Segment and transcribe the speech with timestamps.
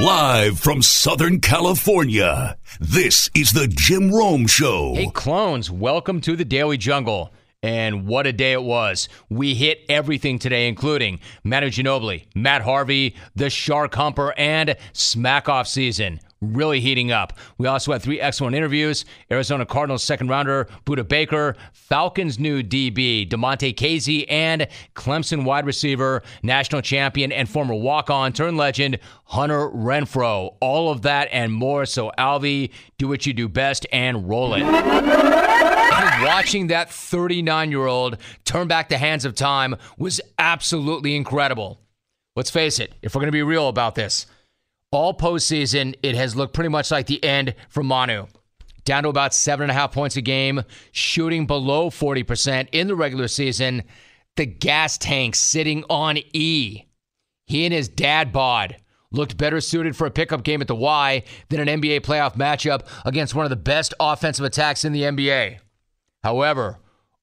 [0.00, 4.94] Live from Southern California, this is the Jim Rome Show.
[4.94, 7.34] Hey, clones, welcome to the Daily Jungle.
[7.62, 9.10] And what a day it was.
[9.28, 15.68] We hit everything today, including Manu Ginobili, Matt Harvey, the Shark Humper, and Smack Off
[15.68, 17.34] season really heating up.
[17.58, 23.28] We also had three excellent interviews Arizona Cardinals second rounder Budda Baker, Falcons new DB
[23.28, 29.68] Damontae Kazee, and Clemson wide receiver, national champion, and former walk on turn legend Hunter
[29.70, 30.56] Renfrow.
[30.60, 31.86] All of that and more.
[31.86, 34.62] So, Alvy, do what you do best and roll it.
[36.22, 41.80] Watching that 39 year old turn back the hands of time was absolutely incredible.
[42.36, 44.26] Let's face it, if we're going to be real about this,
[44.92, 48.26] all postseason, it has looked pretty much like the end for Manu.
[48.84, 52.94] Down to about seven and a half points a game, shooting below 40% in the
[52.94, 53.84] regular season.
[54.36, 56.84] The gas tank sitting on E.
[57.46, 58.76] He and his dad bod
[59.12, 62.86] looked better suited for a pickup game at the Y than an NBA playoff matchup
[63.04, 65.58] against one of the best offensive attacks in the NBA.
[66.22, 66.78] However,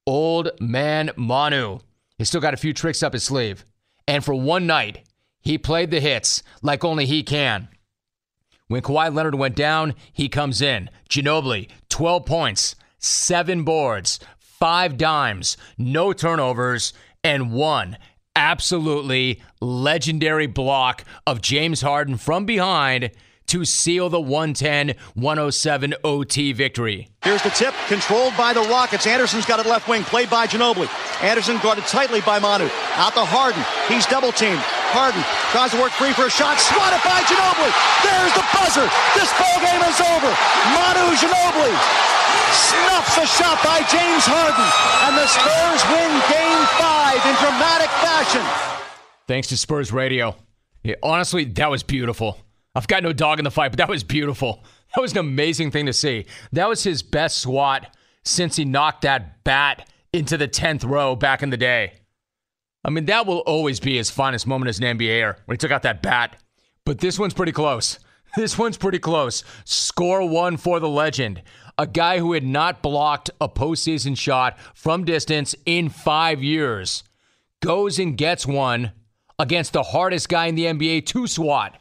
[0.05, 1.79] old man Manu
[2.19, 3.65] has still got a few tricks up his sleeve.
[4.07, 5.06] And for one night,
[5.41, 7.67] he played the hits like only he can.
[8.67, 10.89] When Kawhi Leonard went down, he comes in.
[11.09, 16.91] Ginobili, 12 points, seven boards, five dimes, no turnovers,
[17.23, 17.97] and one
[18.35, 23.09] absolutely legendary block of James Harden from behind
[23.47, 27.09] to seal the 110 107 OT victory.
[27.23, 29.07] Here's the tip, controlled by the Rockets.
[29.07, 30.87] Anderson's got it left wing, played by Ginobili.
[31.23, 32.69] Anderson guarded tightly by Manu.
[32.95, 33.63] Out to Harden.
[33.87, 34.59] He's double teamed.
[34.91, 37.71] Harden tries to work free for a shot, swatted by Ginobili.
[38.03, 38.87] There's the buzzer.
[39.15, 40.31] This ball game is over.
[40.75, 41.75] Manu Ginobili
[42.51, 44.67] snuffs a shot by James Harden,
[45.07, 48.43] and the Spurs win game five in dramatic fashion.
[49.27, 50.35] Thanks to Spurs Radio.
[50.83, 52.39] Yeah, honestly, that was beautiful.
[52.77, 54.63] I've got no dog in the fight, but that was beautiful.
[54.93, 56.27] That was an amazing thing to see.
[56.51, 57.87] That was his best swat
[58.23, 61.93] since he knocked that bat into the 10th row back in the day.
[62.85, 65.71] I mean, that will always be his finest moment as an NBAer when he took
[65.71, 66.39] out that bat.
[66.85, 67.99] But this one's pretty close.
[68.35, 69.43] This one's pretty close.
[69.63, 71.41] Score one for the legend.
[71.79, 77.03] A guy who had not blocked a postseason shot from distance in five years
[77.61, 78.91] goes and gets one
[79.39, 81.79] against the hardest guy in the NBA to swat.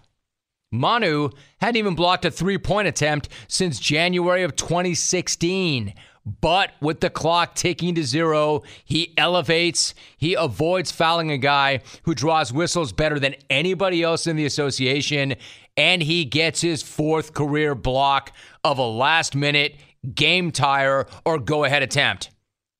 [0.72, 5.94] Manu hadn't even blocked a three point attempt since January of 2016.
[6.40, 9.94] But with the clock ticking to zero, he elevates.
[10.16, 15.36] He avoids fouling a guy who draws whistles better than anybody else in the association.
[15.76, 18.32] And he gets his fourth career block
[18.64, 19.76] of a last minute
[20.14, 22.30] game tire or go ahead attempt.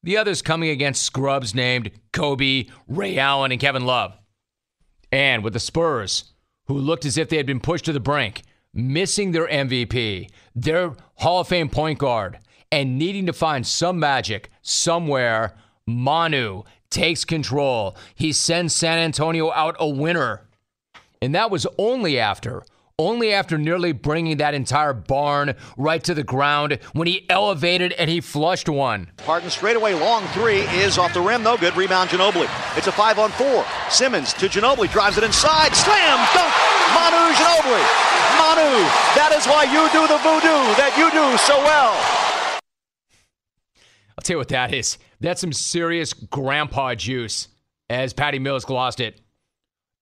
[0.03, 4.17] The others coming against scrubs named Kobe, Ray Allen, and Kevin Love.
[5.13, 6.33] And with the Spurs,
[6.67, 8.43] who looked as if they had been pushed to the brink,
[8.75, 12.39] missing their MVP, their Hall of Fame point guard,
[12.71, 15.57] and needing to find some magic somewhere,
[15.87, 17.97] Manu takes control.
[18.15, 20.49] He sends San Antonio out a winner.
[21.23, 22.63] And that was only after
[22.99, 28.09] only after nearly bringing that entire barn right to the ground when he elevated and
[28.09, 29.07] he flushed one.
[29.21, 31.59] Harden straightaway long three is off the rim, though.
[31.59, 31.77] good.
[31.77, 32.49] Rebound Ginobili.
[32.75, 33.67] It's a five on four.
[33.91, 36.55] Simmons to Ginobili, drives it inside, slam, dunk,
[36.95, 37.85] Manu Ginobili.
[38.41, 38.81] Manu,
[39.13, 41.93] that is why you do the voodoo that you do so well.
[44.17, 44.97] I'll tell you what that is.
[45.21, 47.49] That's some serious grandpa juice,
[47.91, 49.21] as Patty Mills glossed it.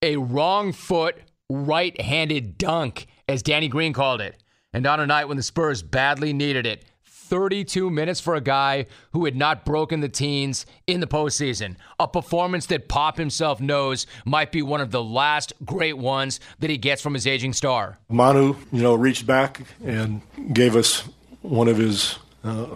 [0.00, 1.16] A wrong foot
[1.48, 4.42] right handed dunk, as Danny Green called it.
[4.72, 8.86] And on a night when the Spurs badly needed it, 32 minutes for a guy
[9.12, 11.76] who had not broken the teens in the postseason.
[11.98, 16.70] A performance that Pop himself knows might be one of the last great ones that
[16.70, 17.98] he gets from his aging star.
[18.08, 20.20] Manu, you know, reached back and
[20.52, 21.08] gave us
[21.40, 22.66] one of his uh,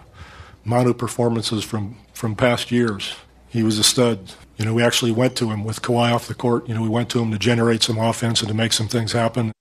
[0.64, 3.14] Manu performances from, from past years.
[3.48, 4.32] He was a stud.
[4.58, 6.68] You know, we actually went to him with Kawhi off the court.
[6.68, 9.12] You know, we went to him to generate some offense and to make some things
[9.12, 9.52] happen.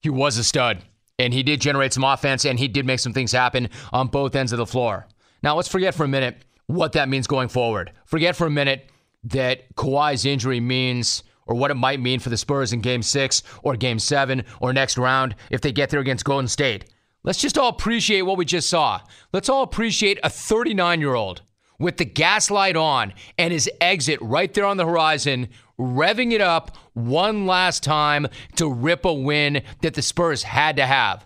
[0.00, 0.84] He was a stud,
[1.18, 4.36] and he did generate some offense, and he did make some things happen on both
[4.36, 5.08] ends of the floor.
[5.42, 7.90] Now, let's forget for a minute what that means going forward.
[8.04, 8.90] Forget for a minute
[9.24, 13.42] that Kawhi's injury means or what it might mean for the Spurs in game six
[13.64, 16.84] or game seven or next round if they get there against Golden State.
[17.24, 19.00] Let's just all appreciate what we just saw.
[19.32, 21.42] Let's all appreciate a 39 year old
[21.78, 26.76] with the gaslight on and his exit right there on the horizon, revving it up
[26.94, 28.26] one last time
[28.56, 31.24] to rip a win that the Spurs had to have.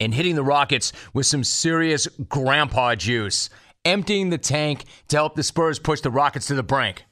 [0.00, 3.50] And hitting the Rockets with some serious grandpa juice,
[3.84, 7.04] emptying the tank to help the Spurs push the Rockets to the brink.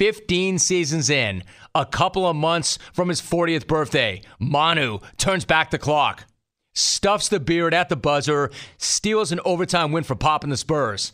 [0.00, 1.42] 15 seasons in,
[1.74, 6.24] a couple of months from his 40th birthday, Manu turns back the clock,
[6.72, 11.12] stuffs the beard at the buzzer, steals an overtime win for Pop and the Spurs.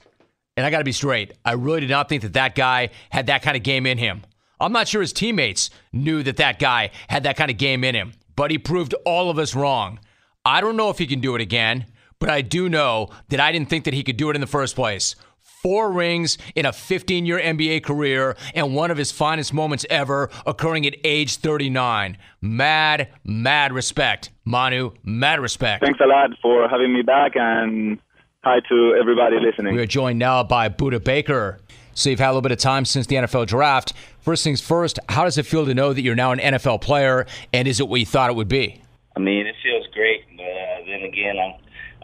[0.56, 3.26] And I got to be straight, I really did not think that that guy had
[3.26, 4.22] that kind of game in him.
[4.58, 7.94] I'm not sure his teammates knew that that guy had that kind of game in
[7.94, 10.00] him, but he proved all of us wrong.
[10.46, 11.86] I don't know if he can do it again,
[12.18, 14.46] but I do know that I didn't think that he could do it in the
[14.46, 15.14] first place.
[15.42, 20.30] Four rings in a 15 year NBA career and one of his finest moments ever
[20.46, 22.16] occurring at age 39.
[22.40, 24.30] Mad, mad respect.
[24.44, 25.84] Manu, mad respect.
[25.84, 27.98] Thanks a lot for having me back and
[28.46, 29.75] hi to everybody listening.
[29.75, 31.58] We are joined now by Budda Baker.
[31.94, 33.93] So you've had a little bit of time since the NFL draft.
[34.20, 37.26] First things first, how does it feel to know that you're now an NFL player,
[37.52, 38.81] and is it what you thought it would be?
[39.16, 41.54] I mean, it feels great, but uh, then again, I'm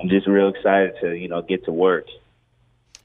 [0.00, 2.06] I'm just real excited to you know get to work.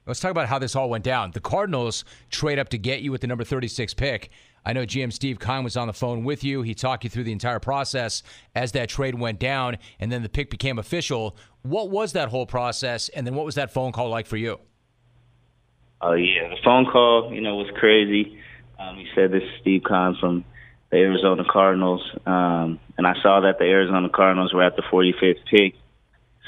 [0.08, 1.30] Let's talk about how this all went down.
[1.30, 4.32] The Cardinals trade up to get you with the number 36 pick.
[4.68, 6.62] I know GM Steve Keim was on the phone with you.
[6.62, 8.22] He talked you through the entire process
[8.54, 11.38] as that trade went down, and then the pick became official.
[11.62, 14.60] What was that whole process, and then what was that phone call like for you?
[16.02, 18.38] Oh yeah, the phone call, you know, was crazy.
[18.78, 20.44] Um, he said this is Steve Keim from
[20.92, 25.46] the Arizona Cardinals, um, and I saw that the Arizona Cardinals were at the 45th
[25.50, 25.76] pick.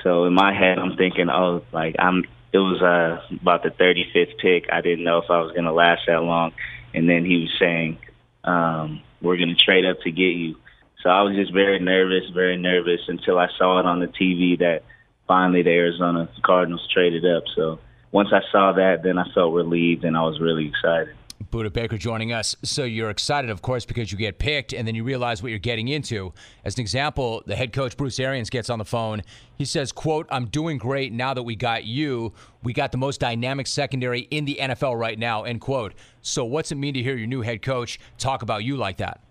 [0.03, 2.25] So in my head, I'm thinking, oh, like I'm.
[2.51, 4.73] It was uh, about the 35th pick.
[4.73, 6.51] I didn't know if I was going to last that long,
[6.93, 7.99] and then he was saying,
[8.43, 10.55] um, "We're going to trade up to get you."
[11.03, 14.59] So I was just very nervous, very nervous until I saw it on the TV
[14.59, 14.83] that
[15.27, 17.43] finally the Arizona Cardinals traded up.
[17.55, 17.79] So
[18.11, 21.15] once I saw that, then I felt relieved and I was really excited.
[21.51, 22.55] Budda Baker joining us.
[22.63, 25.59] So you're excited, of course, because you get picked, and then you realize what you're
[25.59, 26.33] getting into.
[26.63, 29.21] As an example, the head coach Bruce Arians gets on the phone.
[29.57, 32.33] He says, "quote I'm doing great now that we got you.
[32.63, 35.93] We got the most dynamic secondary in the NFL right now." End quote.
[36.21, 39.21] So what's it mean to hear your new head coach talk about you like that?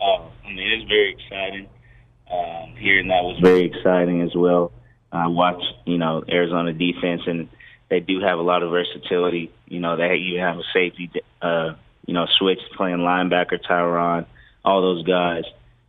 [0.00, 1.68] Oh, I mean, it's very exciting.
[2.30, 4.72] Um, hearing that was very exciting as well.
[5.12, 7.48] I watched, you know, Arizona defense and
[7.88, 9.50] they do have a lot of versatility.
[9.70, 11.74] You know, they you have a safety, uh,
[12.04, 14.26] you know, switch playing linebacker, Tyrann,
[14.62, 15.44] all those guys,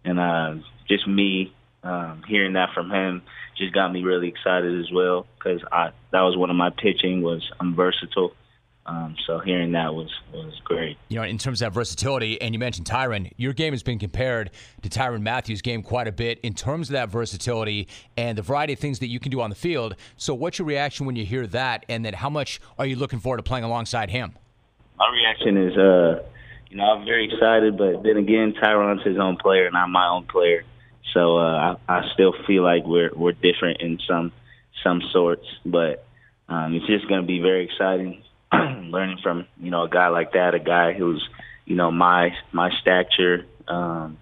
[0.06, 0.56] and uh,
[0.88, 3.24] just me um, hearing that from him
[3.58, 7.22] just got me really excited as well because I that was one of my pitching
[7.22, 8.34] was I'm versatile
[8.86, 10.98] um, so hearing that was was great.
[11.10, 14.00] You know, in terms of that versatility, and you mentioned Tyrann, your game has been
[14.00, 14.50] compared
[14.82, 17.88] to Tyrann Mathieu's game quite a bit in terms of that versatility
[18.18, 19.96] and the variety of things that you can do on the field.
[20.18, 23.20] So, what's your reaction when you hear that, and then how much are you looking
[23.20, 24.34] forward to playing alongside him?
[24.98, 26.24] My reaction is, uh,
[26.70, 30.08] you know, I'm very excited, but then again, Tyrann's his own player, and I'm my
[30.08, 30.64] own player.
[31.14, 34.32] So uh, I, I still feel like we're we're different in some
[34.84, 36.04] some sorts, but
[36.50, 38.24] um, it's just going to be very exciting
[38.54, 41.28] learning from you know a guy like that, a guy who's
[41.66, 44.18] you know my my stature, um,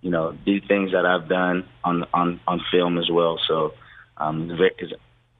[0.00, 3.38] you know, do things that I've done on on on film as well.
[3.46, 3.74] So
[4.16, 4.48] um,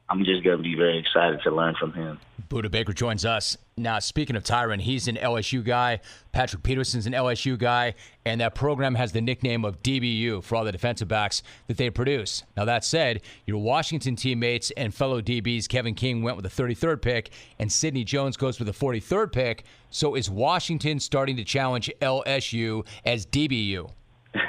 [0.09, 2.19] I'm just going to be very excited to learn from him.
[2.49, 3.57] Budda Baker joins us.
[3.77, 6.01] Now, speaking of Tyrann, he's an LSU guy.
[6.33, 7.95] Patrick Peterson's an LSU guy.
[8.25, 11.89] And that program has the nickname of DBU for all the defensive backs that they
[11.89, 12.43] produce.
[12.55, 17.01] Now, that said, your Washington teammates and fellow DBs, Kevin King went with the 33rd
[17.01, 19.63] pick, and Sidney Jones goes with the 43rd pick.
[19.89, 23.89] So is Washington starting to challenge LSU as DBU?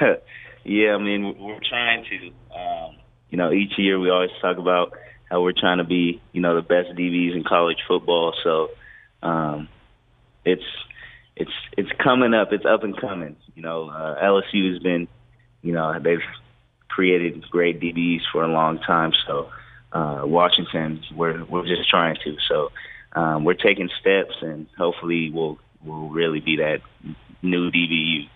[0.64, 2.58] yeah, I mean, we're trying to.
[2.58, 2.96] Um,
[3.30, 4.92] you know, each year we always talk about
[5.30, 8.34] how we're trying to be, you know, the best DBs in college football.
[8.42, 8.70] So
[9.22, 9.68] um,
[10.44, 10.64] it's
[11.36, 12.52] it's it's coming up.
[12.52, 13.36] It's up and coming.
[13.54, 15.08] You know, uh, LSU has been,
[15.62, 16.18] you know, they've
[16.88, 19.12] created great DBs for a long time.
[19.26, 19.50] So
[19.92, 22.36] uh, Washington, we're we're just trying to.
[22.48, 22.70] So
[23.14, 26.80] um, we're taking steps, and hopefully we'll we'll really be that
[27.42, 28.28] new DBU.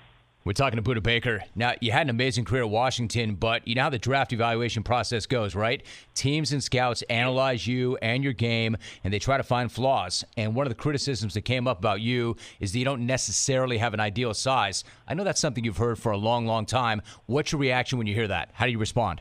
[0.49, 1.43] We're talking to Budda Baker.
[1.55, 4.83] Now, you had an amazing career at Washington, but you know how the draft evaluation
[4.83, 5.83] process goes, right?
[6.14, 10.25] Teams and scouts analyze you and your game, and they try to find flaws.
[10.38, 13.76] And one of the criticisms that came up about you is that you don't necessarily
[13.76, 14.85] have an ideal size.
[15.07, 17.02] I know that's something you've heard for a long, long time.
[17.26, 18.49] What's your reaction when you hear that?
[18.55, 19.21] How do you respond?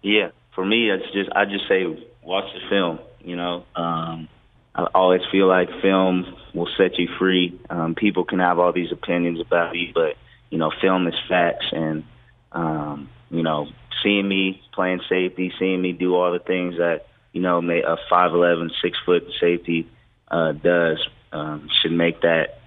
[0.00, 1.86] Yeah, for me, it's just I just say
[2.22, 3.00] watch the film.
[3.24, 4.28] You know, um,
[4.76, 7.60] I always feel like film will set you free.
[7.68, 10.14] Um, people can have all these opinions about you, but
[10.52, 12.04] you know, film is facts and,
[12.52, 13.68] um, you know,
[14.02, 18.70] seeing me playing safety, seeing me do all the things that, you know, a 5'11",
[18.82, 19.88] six foot safety
[20.30, 20.98] uh, does
[21.32, 22.60] um, should make that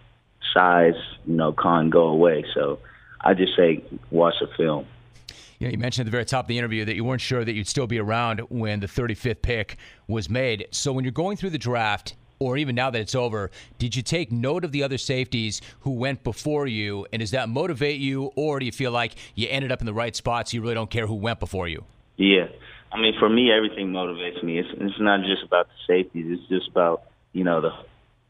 [0.51, 2.43] size, you know, con go away.
[2.55, 2.79] So
[3.21, 4.87] I just say watch the film.
[5.59, 7.45] You, know, you mentioned at the very top of the interview that you weren't sure
[7.45, 9.77] that you'd still be around when the 35th pick
[10.07, 10.67] was made.
[10.71, 12.15] So when you're going through the draft,
[12.45, 13.49] or even now that it's over,
[13.79, 17.07] did you take note of the other safeties who went before you?
[17.11, 19.93] And does that motivate you, or do you feel like you ended up in the
[19.93, 20.51] right spots?
[20.51, 21.83] So you really don't care who went before you?
[22.17, 22.45] Yeah.
[22.91, 24.59] I mean, for me, everything motivates me.
[24.59, 26.37] It's, it's not just about the safeties.
[26.39, 27.01] It's just about,
[27.33, 27.71] you know, the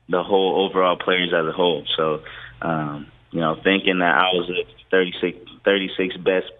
[0.07, 1.83] the whole overall players as a whole.
[1.97, 2.21] So,
[2.61, 6.51] um, you know, thinking that I was the 36, 36 best,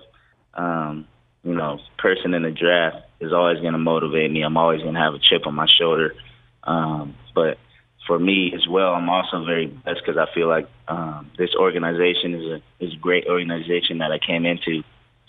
[0.56, 1.08] um,
[1.44, 4.42] you know, person in the draft is always going to motivate me.
[4.42, 6.16] I'm always going to have a chip on my shoulder.
[6.66, 7.58] Um, but
[8.08, 12.34] for me as well, I'm also very blessed because I feel like um, this organization
[12.36, 14.84] is a is a great organization that I came into.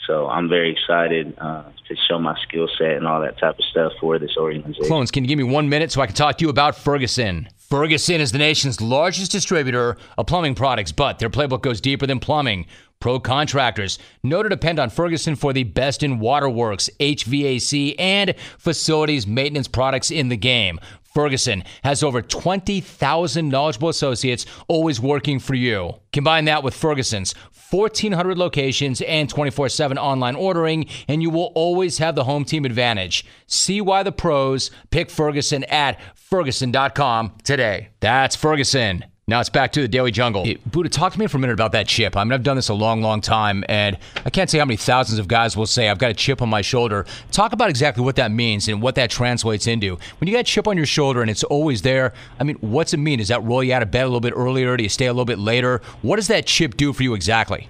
[0.07, 3.65] So I'm very excited uh, to show my skill set and all that type of
[3.65, 4.85] stuff for this organization.
[4.85, 7.49] Clones, can you give me one minute so I can talk to you about Ferguson?
[7.59, 12.21] Ferguson is the nation's largest distributor of plumbing products, but their playbook goes deeper than
[12.21, 12.67] plumbing.
[13.01, 19.27] Pro contractors know to depend on Ferguson for the best in waterworks, HVAC, and facilities
[19.27, 20.81] maintenance products in the game.
[21.17, 25.95] Ferguson has over 20,000 knowledgeable associates always working for you.
[26.13, 27.35] Combine that with Ferguson's
[27.71, 32.65] 1,400 locations and 24 7 online ordering, and you will always have the home team
[32.65, 33.25] advantage.
[33.47, 37.89] See why the pros pick Ferguson at Ferguson.com today.
[38.01, 39.05] That's Ferguson.
[39.29, 40.45] Now it's back to the Daily Jungle.
[40.45, 42.17] Hey, Budda, talk to me for a minute about that chip.
[42.17, 44.77] I mean, I've done this a long, long time, and I can't say how many
[44.77, 47.07] thousands of guys will say, I've got a chip on my shoulder.
[47.33, 49.99] Talk about exactly what that means and what that translates into.
[50.21, 52.95] When you got a chip on your shoulder and it's always there, I mean, what's
[52.95, 53.19] it mean?
[53.19, 54.77] Does that roll you out of bed a little bit earlier?
[54.77, 55.83] Do you stay a little bit later?
[56.03, 57.69] What does that chip do for you exactly?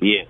[0.00, 0.24] Yeah.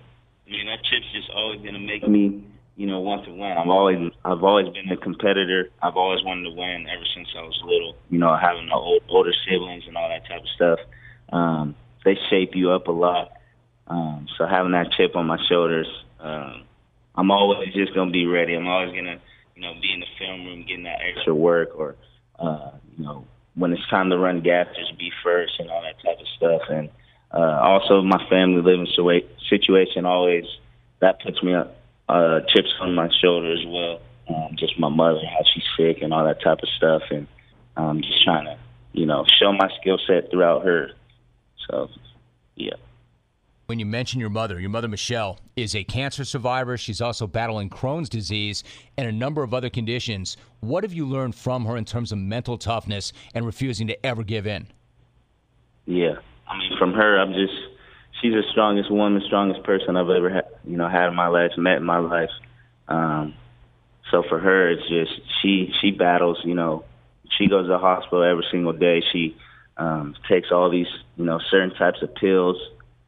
[0.47, 2.45] I mean, that chip's just always going to make me
[2.77, 3.57] you know, want to win.
[3.57, 5.71] I've always I've always been a competitor.
[5.83, 7.97] I've always wanted to win ever since I was little.
[8.11, 10.79] You know, having the old, older siblings and all that type of stuff.
[11.33, 13.33] Um, they shape you up a lot.
[13.89, 15.87] Um, so having that chip on my shoulders,
[16.21, 16.65] um,
[17.15, 18.55] I'm always just gonna be ready.
[18.55, 19.21] I'm always gonna,
[19.55, 21.97] you know, be in the film room getting that extra work, or
[22.39, 25.97] uh, you know, when it's time to run gas, just be first and all that
[26.05, 26.63] type of stuff.
[26.69, 26.91] And
[27.33, 28.87] uh, also, my family living
[29.49, 30.45] situation always
[31.01, 31.77] that puts me up
[32.09, 34.01] uh, chips on my shoulder as well.
[34.29, 37.27] Um, just my mother, how she's sick and all that type of stuff, and
[37.77, 38.57] um, just trying to,
[38.93, 40.91] you know, show my skill set throughout her.
[41.69, 41.89] So,
[42.57, 42.75] yeah.
[43.67, 46.77] When you mention your mother, your mother Michelle is a cancer survivor.
[46.77, 48.63] She's also battling Crohn's disease
[48.97, 50.37] and a number of other conditions.
[50.61, 54.23] What have you learned from her in terms of mental toughness and refusing to ever
[54.23, 54.69] give in?
[55.87, 56.15] Yeah,
[56.49, 57.55] I mean, from her, I'm just
[58.21, 61.53] she's the strongest woman, strongest person I've ever had, you know, had in my life,
[61.57, 62.31] met in my life.
[62.89, 63.35] Um,
[64.11, 66.39] so for her, it's just she she battles.
[66.45, 66.85] You know,
[67.37, 69.03] she goes to the hospital every single day.
[69.13, 69.37] She
[69.77, 72.57] um, takes all these, you know, certain types of pills.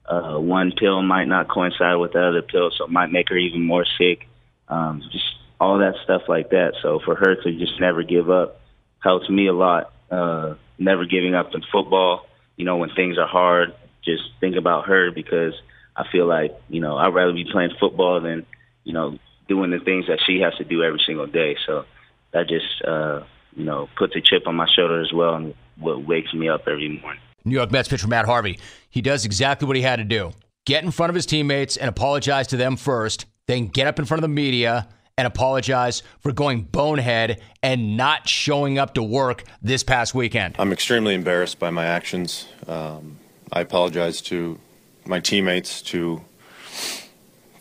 [0.04, 3.36] Uh, one pill might not coincide with the other pill, so it might make her
[3.36, 4.26] even more sick.
[4.68, 5.24] Um, just
[5.60, 6.74] all that stuff like that.
[6.82, 8.60] So for her to just never give up
[9.00, 9.92] helps me a lot.
[10.10, 12.26] Uh, never giving up in football.
[12.56, 13.74] You know, when things are hard,
[14.04, 15.54] just think about her because
[15.96, 18.46] I feel like you know I'd rather be playing football than
[18.84, 21.56] you know doing the things that she has to do every single day.
[21.66, 21.84] So
[22.32, 23.22] that just uh,
[23.56, 26.62] you know puts a chip on my shoulder as well, and what wakes me up
[26.66, 27.20] every morning.
[27.44, 28.58] New York Mets pitcher Matt Harvey,
[28.90, 30.32] he does exactly what he had to do:
[30.66, 34.04] get in front of his teammates and apologize to them first, then get up in
[34.04, 39.42] front of the media and apologize for going bonehead and not showing up to work
[39.60, 40.54] this past weekend.
[40.60, 42.46] I'm extremely embarrassed by my actions.
[42.68, 43.18] Um,
[43.50, 44.58] I apologize to
[45.06, 46.22] my teammates, to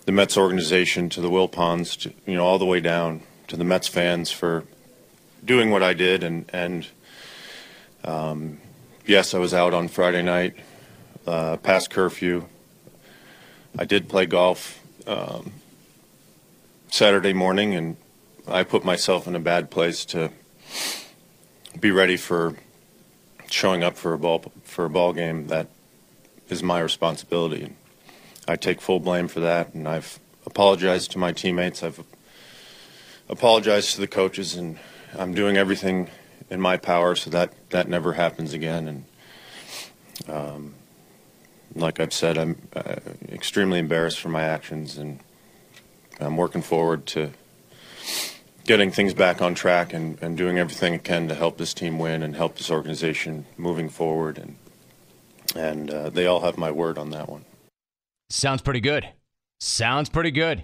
[0.05, 3.63] the Mets organization, to the Wilpons, to, you know, all the way down to the
[3.63, 4.65] Mets fans for
[5.45, 6.23] doing what I did.
[6.23, 6.87] And, and
[8.03, 8.59] um,
[9.05, 10.55] yes, I was out on Friday night,
[11.25, 12.45] uh, past curfew.
[13.79, 15.53] I did play golf um,
[16.89, 17.95] Saturday morning, and
[18.45, 20.31] I put myself in a bad place to
[21.79, 22.55] be ready for
[23.49, 25.67] showing up for a ball for a ball game that
[26.49, 27.73] is my responsibility.
[28.47, 31.83] I take full blame for that, and I've apologized to my teammates.
[31.83, 32.03] I've
[33.29, 34.79] apologized to the coaches, and
[35.17, 36.09] I'm doing everything
[36.49, 38.87] in my power so that that never happens again.
[38.87, 39.05] And
[40.29, 40.73] um,
[41.75, 42.95] like I've said, I'm uh,
[43.29, 45.19] extremely embarrassed for my actions, and
[46.19, 47.31] I'm working forward to
[48.65, 51.99] getting things back on track and, and doing everything I can to help this team
[51.99, 54.37] win and help this organization moving forward.
[54.37, 54.57] And
[55.55, 57.45] and uh, they all have my word on that one.
[58.29, 59.07] Sounds pretty good.
[59.59, 60.63] Sounds pretty good.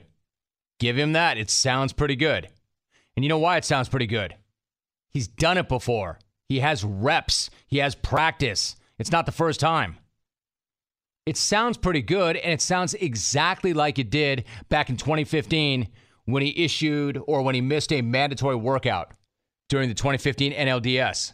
[0.80, 1.38] Give him that.
[1.38, 2.50] It sounds pretty good.
[3.16, 4.36] And you know why it sounds pretty good?
[5.10, 6.20] He's done it before.
[6.50, 8.76] He has reps, he has practice.
[9.00, 9.98] It's not the first time.
[11.26, 15.88] It sounds pretty good, and it sounds exactly like it did back in 2015
[16.26, 19.14] when he issued or when he missed a mandatory workout
[19.70, 21.34] during the 2015 NLDS.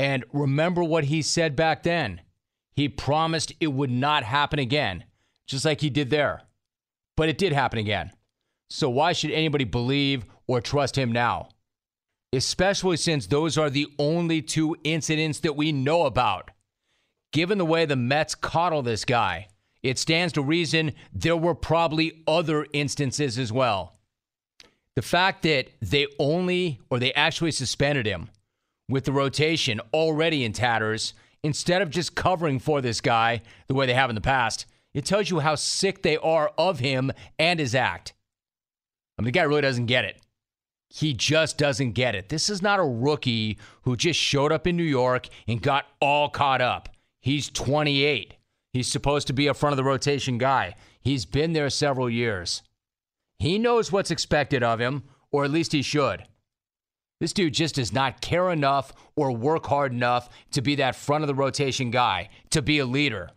[0.00, 2.20] And remember what he said back then.
[2.74, 5.04] He promised it would not happen again,
[5.46, 6.42] just like he did there.
[7.16, 8.10] But it did happen again.
[8.68, 11.50] So why should anybody believe or trust him now?
[12.32, 16.50] Especially since those are the only two incidents that we know about.
[17.32, 19.48] Given the way the Mets coddle this guy,
[19.82, 23.96] it stands to reason there were probably other instances as well.
[24.96, 28.30] The fact that they only or they actually suspended him
[28.88, 33.86] with the rotation already in tatters instead of just covering for this guy the way
[33.86, 37.60] they have in the past, it tells you how sick they are of him and
[37.60, 38.14] his act.
[39.18, 40.20] I mean, the guy really doesn't get it.
[40.88, 42.28] He just doesn't get it.
[42.30, 46.28] This is not a rookie who just showed up in New York and got all
[46.28, 46.88] caught up.
[47.20, 48.34] He's 28.
[48.72, 50.74] He's supposed to be a front of the rotation guy.
[51.00, 52.62] He's been there several years.
[53.38, 56.24] He knows what's expected of him, or at least he should.
[57.24, 61.24] This dude just does not care enough or work hard enough to be that front
[61.24, 63.30] of the rotation guy, to be a leader.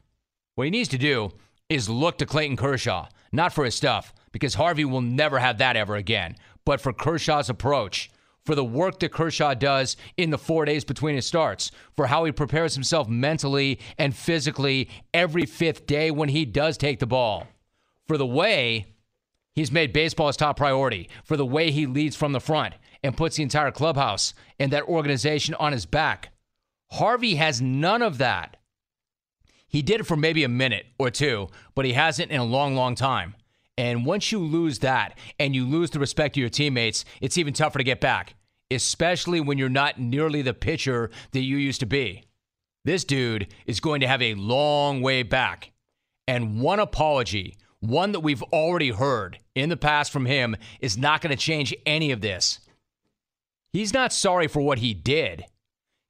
[0.55, 1.31] What he needs to do
[1.69, 5.77] is look to Clayton Kershaw, not for his stuff, because Harvey will never have that
[5.77, 8.11] ever again, but for Kershaw's approach,
[8.43, 12.25] for the work that Kershaw does in the four days between his starts, for how
[12.25, 17.47] he prepares himself mentally and physically every fifth day when he does take the ball,
[18.05, 18.85] for the way
[19.55, 22.73] he's made baseball his top priority, for the way he leads from the front
[23.03, 26.29] and puts the entire clubhouse and that organization on his back.
[26.91, 28.57] Harvey has none of that.
[29.67, 32.75] He did it for maybe a minute or two, but he hasn't in a long,
[32.75, 33.35] long time.
[33.77, 37.53] And once you lose that and you lose the respect of your teammates, it's even
[37.53, 38.35] tougher to get back,
[38.71, 42.23] especially when you're not nearly the pitcher that you used to be.
[42.85, 45.73] This dude is going to have a long way back.
[46.27, 51.21] And one apology, one that we've already heard in the past from him, is not
[51.21, 52.61] going to change any of this.
[53.77, 55.45] He's not sorry for what he did.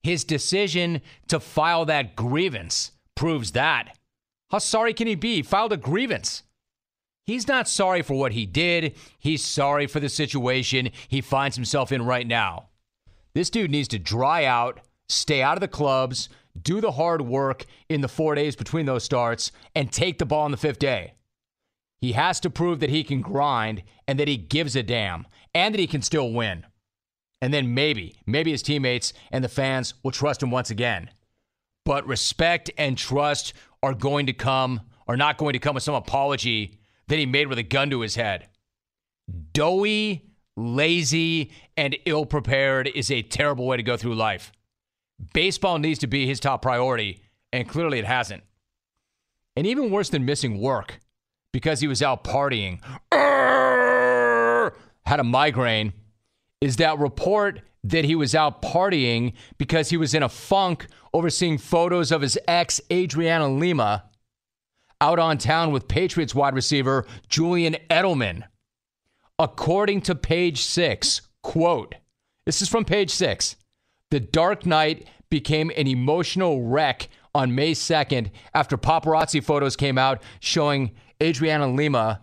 [0.01, 3.97] His decision to file that grievance proves that.
[4.51, 5.36] How sorry can he be?
[5.36, 6.43] He filed a grievance.
[7.25, 8.95] He's not sorry for what he did.
[9.19, 12.69] He's sorry for the situation he finds himself in right now.
[13.34, 16.30] This dude needs to dry out, stay out of the clubs,
[16.62, 20.45] do the hard work in the four days between those starts, and take the ball
[20.45, 21.15] on the fifth day.
[21.99, 25.73] He has to prove that he can grind and that he gives a damn and
[25.73, 26.63] that he can still win.
[27.41, 31.12] And then maybe, maybe his teammates and the fans will trust him once again.
[31.86, 35.95] But respect and trust are going to come, are not going to come with some
[35.95, 38.47] apology that he made with a gun to his head.
[39.54, 44.52] Doughy, lazy, and ill prepared is a terrible way to go through life.
[45.34, 47.21] Baseball needs to be his top priority,
[47.54, 48.43] and clearly it hasn't.
[49.56, 51.00] And even worse than missing work,
[51.54, 52.80] because he was out partying,
[55.06, 55.93] had a migraine
[56.62, 61.30] is that report that he was out partying because he was in a funk over
[61.30, 64.06] seeing photos of his ex, Adriana Lima,
[65.00, 68.43] out on town with Patriots wide receiver Julian Edelman.
[69.39, 71.96] According to page six, quote,
[72.46, 73.56] this is from page six.
[74.10, 80.24] The Dark Knight became an emotional wreck on May 2nd after paparazzi photos came out
[80.39, 80.91] showing
[81.22, 82.22] Adriana Lima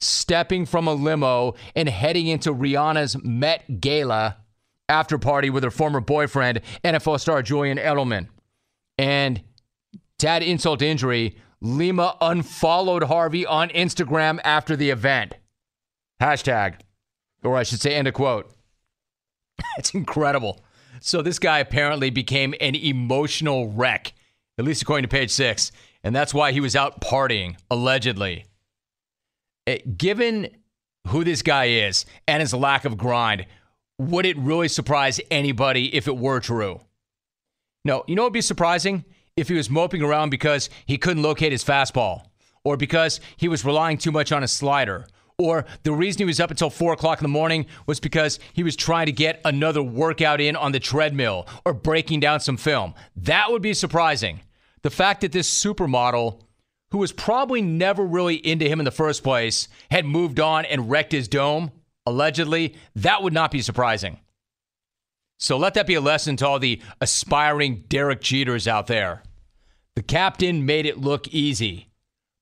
[0.00, 4.38] stepping from a limo and heading into Rihanna's Met Gala
[4.88, 8.28] after party with her former boyfriend, NFL star Julian Edelman.
[8.98, 9.42] And
[10.18, 15.34] to add insult to injury, Lima unfollowed Harvey on Instagram after the event.
[16.20, 16.80] Hashtag,
[17.42, 18.50] or I should say, end of quote.
[19.78, 20.64] It's incredible.
[21.00, 24.12] So this guy apparently became an emotional wreck,
[24.58, 25.72] at least according to page six.
[26.02, 28.46] And that's why he was out partying, allegedly.
[29.66, 30.48] Eh, given
[31.08, 33.46] who this guy is and his lack of grind,
[33.98, 36.80] would it really surprise anybody if it were true?
[37.84, 39.04] No, you know what would be surprising?
[39.36, 42.22] If he was moping around because he couldn't locate his fastball,
[42.64, 45.06] or because he was relying too much on his slider,
[45.38, 48.62] or the reason he was up until 4 o'clock in the morning was because he
[48.62, 52.94] was trying to get another workout in on the treadmill or breaking down some film.
[53.16, 54.40] That would be surprising.
[54.82, 56.40] The fact that this supermodel
[56.94, 60.88] who was probably never really into him in the first place, had moved on and
[60.88, 61.72] wrecked his dome,
[62.06, 64.16] allegedly, that would not be surprising.
[65.36, 69.24] So let that be a lesson to all the aspiring Derek Jeters out there.
[69.96, 71.88] The captain made it look easy,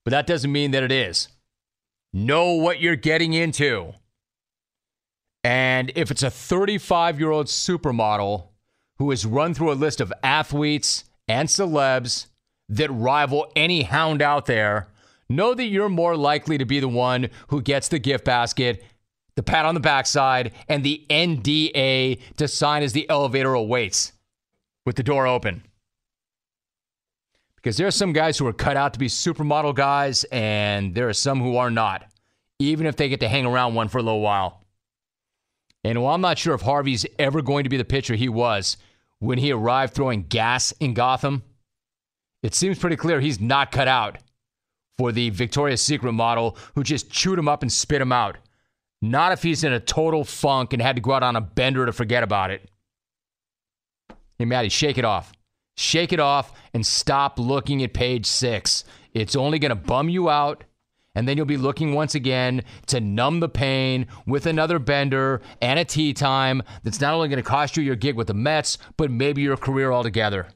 [0.04, 1.28] but that doesn't mean that it is.
[2.12, 3.94] Know what you're getting into.
[5.42, 8.48] And if it's a 35 year old supermodel
[8.98, 12.26] who has run through a list of athletes and celebs
[12.72, 14.88] that rival any hound out there,
[15.28, 18.84] know that you're more likely to be the one who gets the gift basket,
[19.34, 24.12] the pat on the backside, and the NDA to sign as the elevator awaits.
[24.84, 25.62] with the door open.
[27.56, 31.08] Because there are some guys who are cut out to be supermodel guys, and there
[31.08, 32.10] are some who are not,
[32.58, 34.64] even if they get to hang around one for a little while.
[35.84, 38.76] And while I'm not sure if Harvey's ever going to be the pitcher he was
[39.20, 41.44] when he arrived throwing gas in Gotham,
[42.42, 44.18] it seems pretty clear he's not cut out
[44.98, 48.36] for the Victoria's Secret model who just chewed him up and spit him out.
[49.00, 51.86] Not if he's in a total funk and had to go out on a bender
[51.86, 52.68] to forget about it.
[54.38, 55.32] Hey, Maddie, shake it off.
[55.76, 58.84] Shake it off and stop looking at page six.
[59.12, 60.64] It's only going to bum you out,
[61.14, 65.78] and then you'll be looking once again to numb the pain with another bender and
[65.78, 68.78] a tee time that's not only going to cost you your gig with the Mets,
[68.96, 70.48] but maybe your career altogether.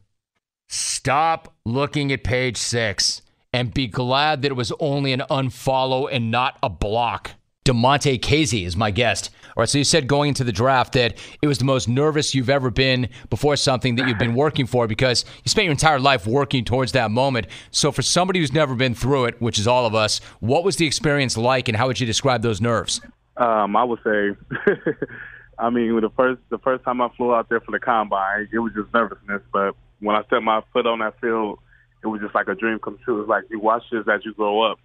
[0.68, 6.30] Stop looking at page six and be glad that it was only an unfollow and
[6.30, 7.30] not a block.
[7.64, 9.30] Damontae Kazee is my guest.
[9.56, 12.34] All right, so you said going into the draft that it was the most nervous
[12.34, 15.98] you've ever been before something that you've been working for because you spent your entire
[15.98, 17.46] life working towards that moment.
[17.70, 20.76] So for somebody who's never been through it, which is all of us, what was
[20.76, 23.00] the experience like and how would you describe those nerves?
[23.36, 24.36] Um, I would say
[25.58, 28.58] I mean, the first the first time I flew out there for the combine, it
[28.58, 31.58] was just nervousness, but when I set my foot on that field,
[32.02, 33.16] it was just like a dream come true.
[33.16, 34.78] It was like you watch this as you grow up.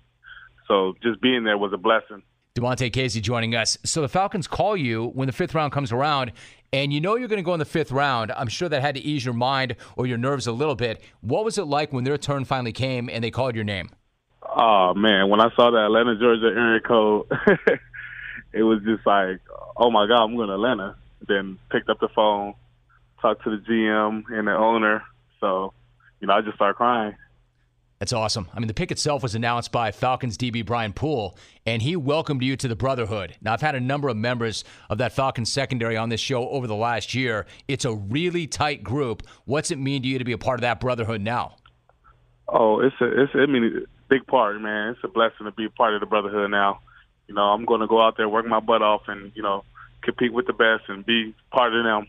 [0.68, 2.24] So just being there was a blessing.
[2.56, 3.78] Damontae Kazee joining us.
[3.86, 6.34] So the Falcons call you when the fifth round comes around,
[6.74, 8.32] and you know you're going to go in the fifth round.
[8.34, 11.02] I'm sure that had to ease your mind or your nerves a little bit.
[11.22, 13.90] What was it like when their turn finally came and they called your name?
[14.44, 17.28] Oh man, when I saw that Atlanta, Georgia area code,
[18.54, 19.40] it was just like,
[19.78, 20.96] oh my God, I'm going to Atlanta.
[21.26, 22.56] Then picked up the phone,
[23.22, 25.04] talked to the GM and the owner.
[25.40, 25.74] So,
[26.20, 27.16] you know, I just started crying.
[28.02, 28.48] That's awesome.
[28.52, 32.42] I mean, the pick itself was announced by Falcons DB Brian Poole, and he welcomed
[32.42, 33.36] you to the Brotherhood.
[33.42, 36.66] Now, I've had a number of members of that Falcons secondary on this show over
[36.66, 37.46] the last year.
[37.68, 39.22] It's a really tight group.
[39.46, 41.58] What's it mean to you to be a part of that Brotherhood now?
[42.48, 44.94] Oh, it's a, it's I mean, big part, man.
[44.94, 46.80] It's a blessing to be a part of the Brotherhood now.
[47.28, 49.64] You know, I'm going to go out there, work my butt off, and you know,
[50.02, 52.08] compete with the best and be part of them,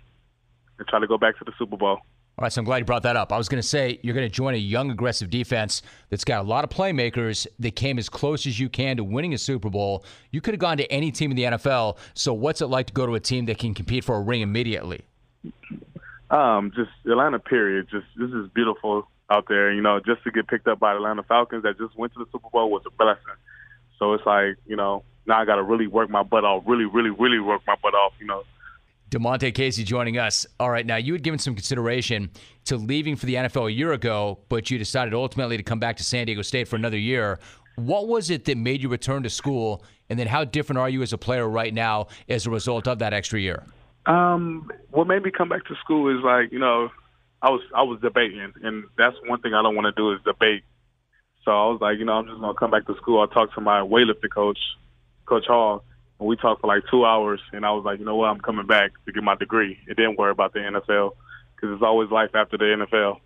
[0.82, 2.00] and try to go back to the Super Bowl.
[2.38, 3.30] All right, so I'm glad you brought that up.
[3.30, 6.40] I was going to say you're going to join a young, aggressive defense that's got
[6.40, 9.68] a lot of playmakers that came as close as you can to winning a Super
[9.68, 10.04] Bowl.
[10.30, 11.98] You could have gone to any team in the NFL.
[12.14, 14.40] So, what's it like to go to a team that can compete for a ring
[14.40, 15.02] immediately?
[16.30, 17.88] Um, just Atlanta, period.
[17.90, 19.70] Just this is beautiful out there.
[19.70, 22.20] You know, just to get picked up by the Atlanta Falcons that just went to
[22.20, 23.22] the Super Bowl was a blessing.
[23.98, 26.86] So it's like, you know, now I got to really work my butt off, really,
[26.86, 28.42] really, really work my butt off, you know,
[29.12, 30.46] Damontae Kazee joining us.
[30.58, 32.30] All right, now you had given some consideration
[32.64, 35.98] to leaving for the NFL a year ago, but you decided ultimately to come back
[35.98, 37.38] to San Diego State for another year.
[37.76, 41.02] What was it that made you return to school, and then how different are you
[41.02, 43.66] as a player right now as a result of that extra year?
[44.06, 46.88] Um, what made me come back to school is like you know,
[47.42, 50.20] I was I was debating, and that's one thing I don't want to do is
[50.24, 50.64] debate.
[51.44, 53.20] So I was like, you know, I'm just gonna come back to school.
[53.20, 54.58] I talked to my weightlifting coach,
[55.26, 55.84] Coach Hall,
[56.22, 58.40] and we talked for like two hours, and I was like, you know what, I'm
[58.40, 59.76] coming back to get my degree.
[59.88, 61.10] And didn't worry about the NFL
[61.56, 63.18] because there's always life after the NFL.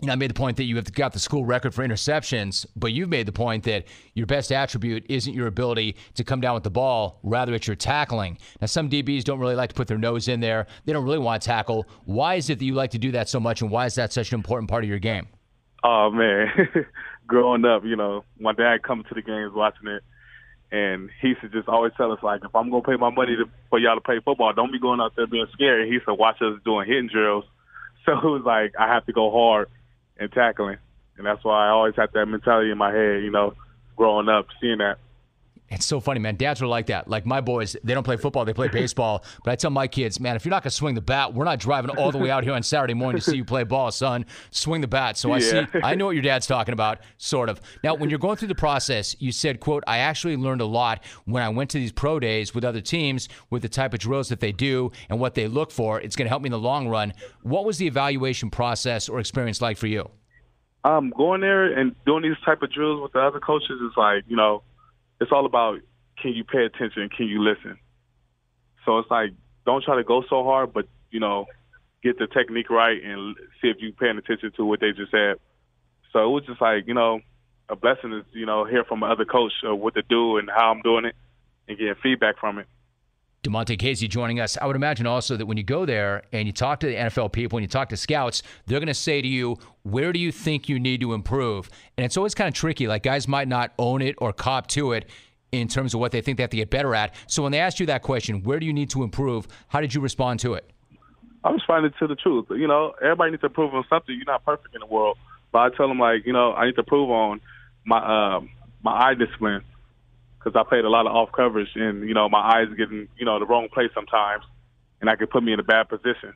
[0.00, 2.64] You know, I made the point that you have got the school record for interceptions,
[2.74, 6.54] but you've made the point that your best attribute isn't your ability to come down
[6.54, 8.38] with the ball, rather it's your tackling.
[8.62, 10.66] Now, some DBs don't really like to put their nose in there.
[10.86, 11.86] They don't really want to tackle.
[12.06, 14.10] Why is it that you like to do that so much, and why is that
[14.10, 15.28] such an important part of your game?
[15.82, 16.48] Oh man,
[17.26, 20.02] growing up, you know, my dad coming to the games, watching it,
[20.74, 23.36] and he used to just always tell us like, if I'm gonna pay my money
[23.36, 25.86] to, for y'all to play football, don't be going out there being scared.
[25.86, 27.44] He used to watch us doing hitting drills,
[28.04, 29.68] so it was like I have to go hard
[30.18, 30.78] and tackling,
[31.16, 33.22] and that's why I always had that mentality in my head.
[33.22, 33.54] You know,
[33.94, 34.98] growing up, seeing that.
[35.74, 36.36] It's so funny, man.
[36.36, 37.08] Dads are like that.
[37.08, 39.24] Like my boys, they don't play football, they play baseball.
[39.44, 41.44] But I tell my kids, man, if you're not going to swing the bat, we're
[41.44, 43.90] not driving all the way out here on Saturday morning to see you play ball,
[43.90, 44.24] son.
[44.50, 45.16] Swing the bat.
[45.16, 45.66] So I yeah.
[45.66, 47.60] see, I know what your dad's talking about, sort of.
[47.82, 51.04] Now, when you're going through the process, you said, quote, I actually learned a lot
[51.24, 54.28] when I went to these pro days with other teams with the type of drills
[54.28, 56.00] that they do and what they look for.
[56.00, 57.12] It's going to help me in the long run.
[57.42, 60.08] What was the evaluation process or experience like for you?
[60.84, 64.24] Um, going there and doing these type of drills with the other coaches is like,
[64.28, 64.62] you know,
[65.24, 65.80] it's all about
[66.20, 67.08] can you pay attention?
[67.08, 67.78] Can you listen?
[68.84, 69.30] So it's like
[69.64, 71.46] don't try to go so hard, but you know,
[72.02, 75.36] get the technique right and see if you're paying attention to what they just said.
[76.12, 77.20] So it was just like you know,
[77.68, 80.70] a blessing is you know hear from another coach of what to do and how
[80.70, 81.16] I'm doing it,
[81.68, 82.66] and getting feedback from it.
[83.44, 84.56] Damontae Kazee joining us.
[84.60, 87.30] I would imagine also that when you go there and you talk to the NFL
[87.30, 90.32] people and you talk to scouts, they're going to say to you, where do you
[90.32, 91.68] think you need to improve?
[91.96, 92.88] And it's always kind of tricky.
[92.88, 95.08] Like guys might not own it or cop to it
[95.52, 97.14] in terms of what they think they have to get better at.
[97.26, 99.46] So when they asked you that question, where do you need to improve?
[99.68, 100.68] How did you respond to it?
[101.52, 102.46] Just finding to the truth.
[102.50, 104.14] You know, everybody needs to prove on something.
[104.16, 105.18] You're not perfect in the world,
[105.52, 107.42] but I tell them like, you know, I need to prove on
[107.84, 108.48] my um,
[108.82, 109.62] my eye discipline
[110.44, 113.24] because I played a lot of off coverage, and you know, my eyes getting you
[113.24, 114.44] know the wrong place sometimes,
[115.00, 116.34] and that could put me in a bad position.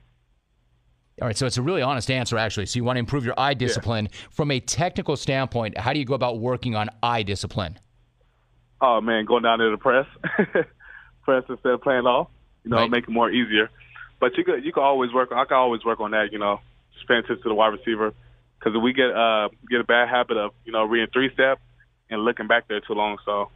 [1.21, 2.67] All right, so it's a really honest answer, actually.
[2.67, 4.09] So you want to improve your eye discipline.
[4.11, 4.19] Yeah.
[4.31, 7.79] From a technical standpoint, how do you go about working on eye discipline?
[8.81, 10.07] Oh man, going down to the press,
[11.25, 12.29] press instead of playing off.
[12.65, 12.91] You know, right.
[12.91, 13.71] make it more easier.
[14.21, 15.31] But you could you could always work.
[15.33, 16.33] I could always work on that.
[16.33, 16.61] You know,
[16.95, 18.15] just paying attention to the wide receiver
[18.59, 21.59] because we get uh get a bad habit of you know reading three step
[22.11, 23.51] and looking back there too long, so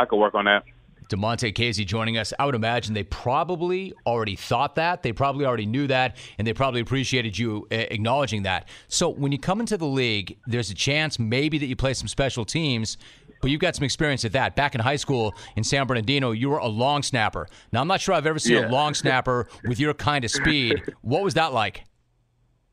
[0.00, 0.64] I could work on that.
[1.10, 2.32] Damontae Kazee joining us.
[2.38, 5.02] I would imagine they probably already thought that.
[5.02, 8.68] They probably already knew that, and they probably appreciated you uh, acknowledging that.
[8.86, 12.08] So when you come into the league, there's a chance maybe that you play some
[12.08, 12.96] special teams
[13.40, 14.54] but you've got some experience at that.
[14.54, 17.48] Back in high school in San Bernardino, you were a long snapper.
[17.72, 18.68] Now, I'm not sure I've ever seen yeah.
[18.68, 20.82] a long snapper with your kind of speed.
[21.00, 21.84] What was that like?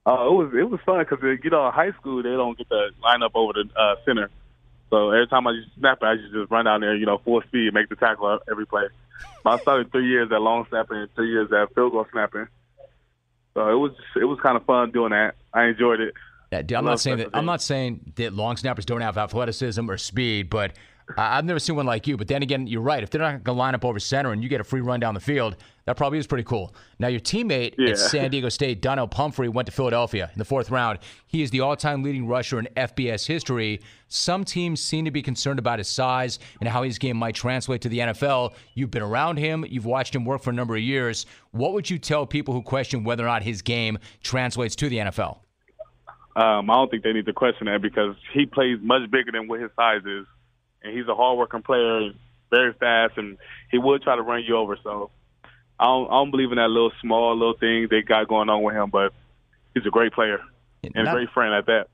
[0.06, 2.70] Uh, it was it was fun because you know in high school they don't get
[2.70, 4.30] to line up over the uh, center,
[4.90, 7.18] so every time I just snap it, I just just run down there, you know,
[7.20, 8.84] full speed, make the tackle every play.
[9.44, 12.48] But I started three years at long snapping and three years at field goal snapping,
[13.54, 15.36] so it was it was kind of fun doing that.
[15.54, 16.14] I enjoyed it.
[16.80, 17.30] I'm not saying that.
[17.34, 20.74] I'm not saying that long snappers don't have athleticism or speed, but
[21.18, 22.18] I've never seen one like you.
[22.18, 23.04] But then again, you're right.
[23.04, 25.00] If they're not going to line up over center and you get a free run
[25.00, 25.56] down the field,
[25.88, 26.76] that probably is pretty cool.
[27.00, 27.92] Now, your teammate yeah.
[27.92, 31.00] at San Diego State, Donnel Pumphrey, went to Philadelphia in the fourth round.
[31.28, 33.80] He is the all-time leading rusher in FBS history.
[34.10, 37.80] Some teams seem to be concerned about his size and how his game might translate
[37.82, 38.54] to the NFL.
[38.74, 39.66] You've been around him.
[39.66, 41.26] You've watched him work for a number of years.
[41.52, 44.98] What would you tell people who question whether or not his game translates to the
[44.98, 45.38] NFL?
[46.36, 49.48] Um, I don't think they need to question that because he plays much bigger than
[49.48, 50.26] what his size is,
[50.84, 52.12] and he's a hard-working player,
[52.52, 53.38] very fast, and
[53.72, 54.78] he would try to run you over.
[54.84, 55.12] So
[55.80, 58.64] I don't, I don't believe in that little small little thing they got going on
[58.64, 59.14] with him, but
[59.74, 60.40] he's a great player
[60.84, 61.88] and not, a great friend at that.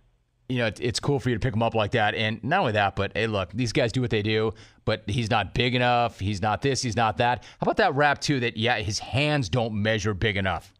[0.50, 2.72] You know, it's cool for you to pick him up like that, and not only
[2.74, 4.54] that, but hey, look, these guys do what they do,
[4.86, 6.20] but he's not big enough.
[6.20, 6.82] He's not this.
[6.82, 7.44] He's not that.
[7.44, 8.40] How about that rap too?
[8.40, 10.74] That yeah, his hands don't measure big enough.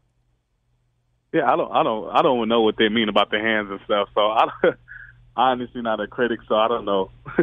[1.34, 3.80] Yeah, I don't, I don't, I don't know what they mean about the hands and
[3.86, 4.10] stuff.
[4.14, 7.10] So I, I'm honestly not a critic, so I don't know.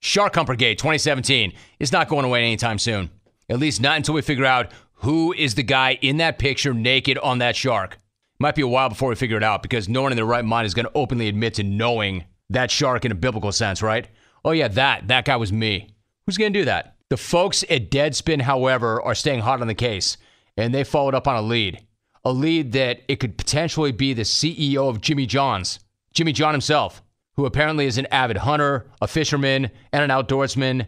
[0.00, 3.10] Shark Humper Gate 2017 is not going away anytime soon.
[3.50, 7.18] At least not until we figure out who is the guy in that picture naked
[7.18, 7.98] on that shark.
[8.38, 10.44] Might be a while before we figure it out because no one in their right
[10.44, 14.08] mind is going to openly admit to knowing that shark in a biblical sense, right?
[14.44, 15.94] Oh yeah, that that guy was me.
[16.26, 16.96] Who's going to do that?
[17.08, 20.18] The folks at Deadspin, however, are staying hot on the case,
[20.56, 21.80] and they followed up on a lead
[22.24, 25.80] a lead that it could potentially be the CEO of Jimmy John's,
[26.12, 27.02] Jimmy John himself,
[27.36, 30.86] who apparently is an avid hunter, a fisherman, and an outdoorsman.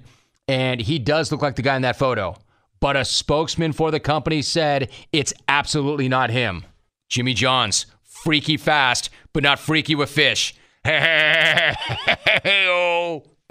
[0.49, 2.37] And he does look like the guy in that photo.
[2.81, 6.65] But a spokesman for the company said it's absolutely not him.
[7.09, 10.55] Jimmy John's, freaky fast, but not freaky with fish.
[10.85, 12.05] Hey-oh.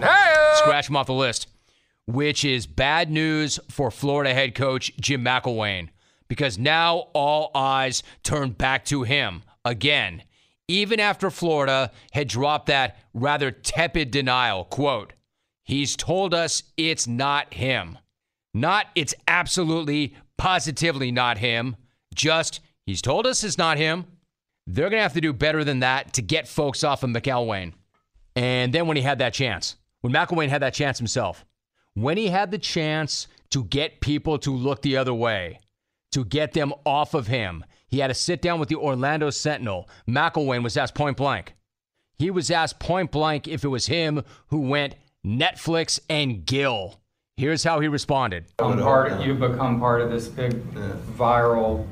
[0.00, 1.46] Scratch him off the list,
[2.06, 5.90] which is bad news for Florida head coach Jim McElwain
[6.30, 10.22] because now all eyes turn back to him again,
[10.68, 14.64] even after Florida had dropped that rather tepid denial.
[14.64, 15.12] Quote,
[15.64, 17.98] he's told us it's not him.
[18.52, 21.76] Not it's absolutely, positively not him.
[22.14, 24.06] Just he's told us it's not him.
[24.66, 27.72] They're going to have to do better than that to get folks off of McElwain.
[28.36, 31.44] And then when he had that chance, when McElwain had that chance himself,
[31.94, 35.60] when he had the chance to get people to look the other way,
[36.12, 37.64] to get them off of him.
[37.88, 39.88] He had to sit down with the Orlando Sentinel.
[40.08, 41.54] McElwain was asked point blank.
[42.18, 47.00] He was asked point blank if it was him who went Netflix and Gill.
[47.40, 48.44] Here's how he responded.
[48.58, 50.92] Part, you've become part of this big yeah.
[51.16, 51.86] viral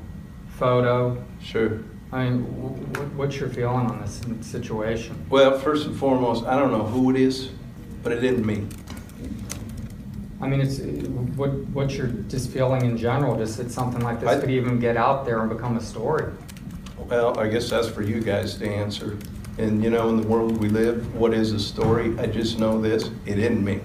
[0.59, 1.25] photo.
[1.41, 1.79] Sure.
[2.11, 2.43] I mean,
[3.17, 5.25] what's your feeling on this situation?
[5.27, 7.49] Well, first and foremost, I don't know who it is,
[8.03, 8.67] but it isn't me.
[10.39, 10.81] I mean, it's
[11.35, 13.35] what what's your just feeling in general?
[13.35, 16.31] Just that something like this I, could even get out there and become a story.
[17.07, 19.17] Well, I guess that's for you guys to answer.
[19.57, 22.15] And you know, in the world we live, what is a story?
[22.19, 23.81] I just know this: it isn't me.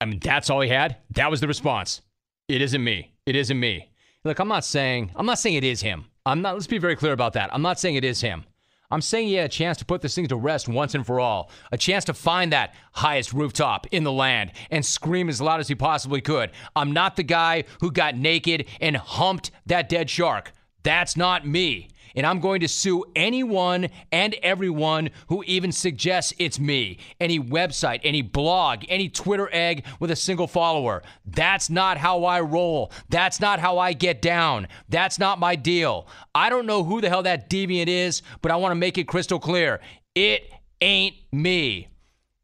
[0.00, 0.96] I mean, that's all he had.
[1.10, 2.02] That was the response.
[2.48, 3.14] It isn't me.
[3.26, 3.90] It isn't me.
[4.24, 6.06] Look, I'm not saying I'm not saying it is him.
[6.24, 6.54] I'm not.
[6.54, 7.52] Let's be very clear about that.
[7.52, 8.44] I'm not saying it is him.
[8.90, 11.20] I'm saying he had a chance to put this thing to rest once and for
[11.20, 11.50] all.
[11.72, 15.68] A chance to find that highest rooftop in the land and scream as loud as
[15.68, 16.50] he possibly could.
[16.74, 20.52] I'm not the guy who got naked and humped that dead shark.
[20.84, 21.88] That's not me.
[22.14, 26.98] And I'm going to sue anyone and everyone who even suggests it's me.
[27.20, 31.02] Any website, any blog, any Twitter egg with a single follower.
[31.24, 32.92] That's not how I roll.
[33.08, 34.68] That's not how I get down.
[34.88, 36.08] That's not my deal.
[36.34, 39.08] I don't know who the hell that deviant is, but I want to make it
[39.08, 39.80] crystal clear.
[40.14, 41.88] It ain't me.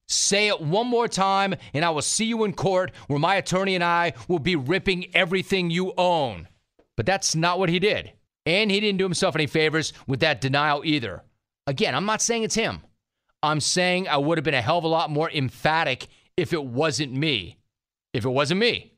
[0.07, 3.75] Say it one more time, and I will see you in court where my attorney
[3.75, 6.47] and I will be ripping everything you own.
[6.97, 8.13] But that's not what he did.
[8.47, 11.23] And he didn't do himself any favors with that denial either.
[11.67, 12.83] Again, I'm not saying it's him.
[13.43, 16.65] I'm saying I would have been a hell of a lot more emphatic if it
[16.65, 17.59] wasn't me.
[18.13, 18.93] If it wasn't me.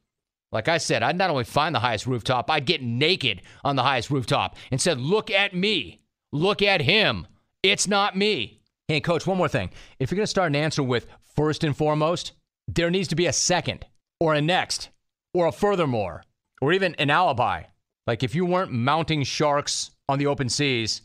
[0.52, 3.82] Like I said, I'd not only find the highest rooftop, I'd get naked on the
[3.82, 6.00] highest rooftop and said, Look at me.
[6.32, 7.26] Look at him.
[7.62, 8.60] It's not me.
[8.88, 9.70] Hey, coach, one more thing.
[9.98, 12.32] If you're going to start an answer with first and foremost,
[12.68, 13.84] there needs to be a second
[14.20, 14.90] or a next
[15.34, 16.22] or a furthermore
[16.60, 17.64] or even an alibi.
[18.06, 21.02] Like if you weren't mounting sharks on the open seas,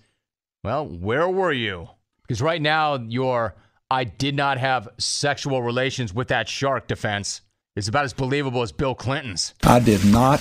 [0.63, 1.89] well, where were you?
[2.21, 3.55] Because right now, your
[3.89, 7.41] I did not have sexual relations with that shark defense
[7.75, 9.53] is about as believable as Bill Clinton's.
[9.63, 10.39] I did not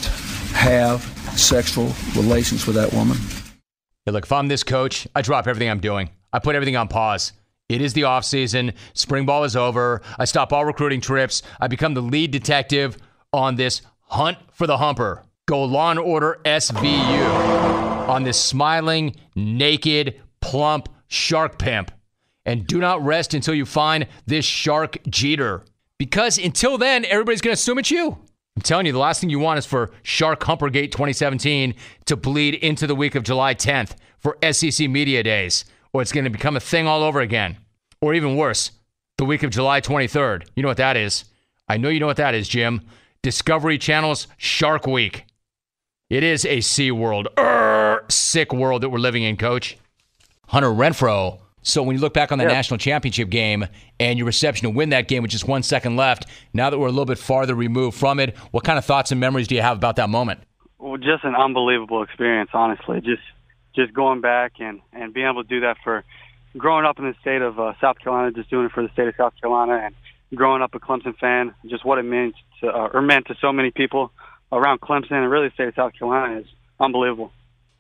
[0.53, 1.03] have
[1.37, 3.17] sexual relations with that woman.
[4.05, 6.11] Hey, look, if I'm this coach, I drop everything I'm doing.
[6.33, 7.33] I put everything on pause.
[7.69, 8.73] It is the off season.
[8.95, 10.03] Spring ball is over.
[10.19, 11.43] I stop all recruiting trips.
[11.61, 12.99] I become the lead detective
[13.33, 15.25] on this hunt for the humper.
[15.51, 21.91] Go Law and Order SVU on this smiling, naked, plump shark pimp.
[22.47, 25.65] And do not rest until you find this shark Jeter.
[25.99, 28.17] Because until then, everybody's going to assume it's you.
[28.55, 32.55] I'm telling you, the last thing you want is for Shark Humpergate 2017 to bleed
[32.55, 36.57] into the week of July 10th for SEC Media Days or it's going to become
[36.57, 37.57] a thing all over again.
[38.01, 38.71] Or even worse,
[39.19, 40.47] the week of July 23rd.
[40.55, 41.25] You know what that is?
[41.69, 42.83] I know you know what that is, Jim.
[43.21, 45.25] Discovery Channel's Shark Week.
[46.11, 49.79] It is a sea world, er, sick world that we're living in, coach.
[50.49, 51.39] Hunter Renfrow.
[51.63, 52.53] So when you look back on the yep.
[52.53, 53.65] national championship game
[54.01, 56.89] and your reception to win that game with just one second left, now that we're
[56.89, 59.63] a little bit farther removed from it, what kind of thoughts and memories do you
[59.63, 60.41] have about that moment?
[60.81, 63.01] Well, just an unbelievable experience, honestly.
[63.03, 63.23] Just
[63.77, 66.03] just going back and and being able to do that for
[66.57, 69.07] growing up in the state of uh, South Carolina, just doing it for the state
[69.07, 69.95] of South Carolina, and
[70.35, 73.53] growing up a Clemson fan, just what it meant to uh, or meant to so
[73.53, 74.11] many people
[74.53, 76.47] around Clemson and really the state of South Carolina is
[76.79, 77.33] unbelievable.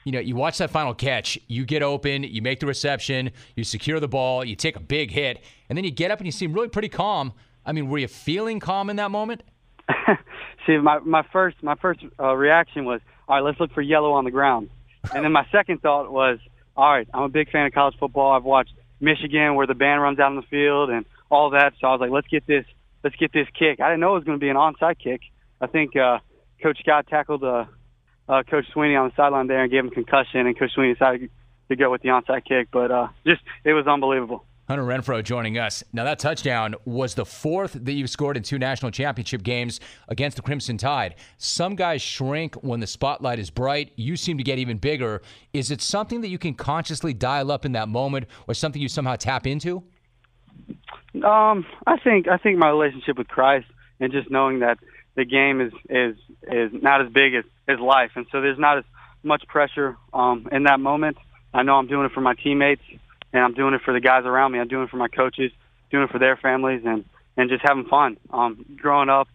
[0.04, 3.64] You know, you watch that final catch, you get open, you make the reception, you
[3.64, 6.32] secure the ball, you take a big hit, and then you get up and you
[6.32, 7.34] seem really pretty calm.
[7.66, 9.42] I mean, were you feeling calm in that moment?
[10.66, 14.12] See, my my first my first uh, reaction was, all right, let's look for yellow
[14.12, 14.70] on the ground.
[15.14, 16.38] And then my second thought was,
[16.76, 18.32] all right, I'm a big fan of college football.
[18.32, 21.74] I've watched Michigan where the band runs out on the field and all that.
[21.80, 22.64] So I was like, let's get this,
[23.02, 23.80] let's get this kick.
[23.80, 25.22] I didn't know it was going to be an onside kick.
[25.60, 26.18] I think uh,
[26.62, 27.64] Coach Scott tackled uh,
[28.28, 31.30] uh, Coach Swinney on the sideline there and gave him concussion, and Coach Swinney decided
[31.68, 32.68] to go with the onside kick.
[32.70, 34.44] But uh, just it was unbelievable.
[34.70, 35.82] Hunter Renfrow joining us.
[35.92, 40.36] Now, that touchdown was the fourth that you've scored in two national championship games against
[40.36, 41.16] the Crimson Tide.
[41.38, 43.90] Some guys shrink when the spotlight is bright.
[43.96, 45.22] You seem to get even bigger.
[45.52, 48.88] Is it something that you can consciously dial up in that moment or something you
[48.88, 49.82] somehow tap into?
[51.24, 53.66] Um, I think I think my relationship with Christ
[53.98, 54.78] and just knowing that
[55.20, 56.16] the game is is
[56.50, 58.84] is not as big as, as life, and so there's not as
[59.22, 61.18] much pressure um, in that moment.
[61.52, 62.82] I know I'm doing it for my teammates
[63.32, 64.58] and I'm doing it for the guys around me.
[64.58, 65.52] I'm doing it for my coaches,
[65.90, 67.04] doing it for their families, and
[67.36, 68.16] and just having fun.
[68.30, 69.28] Um, growing up,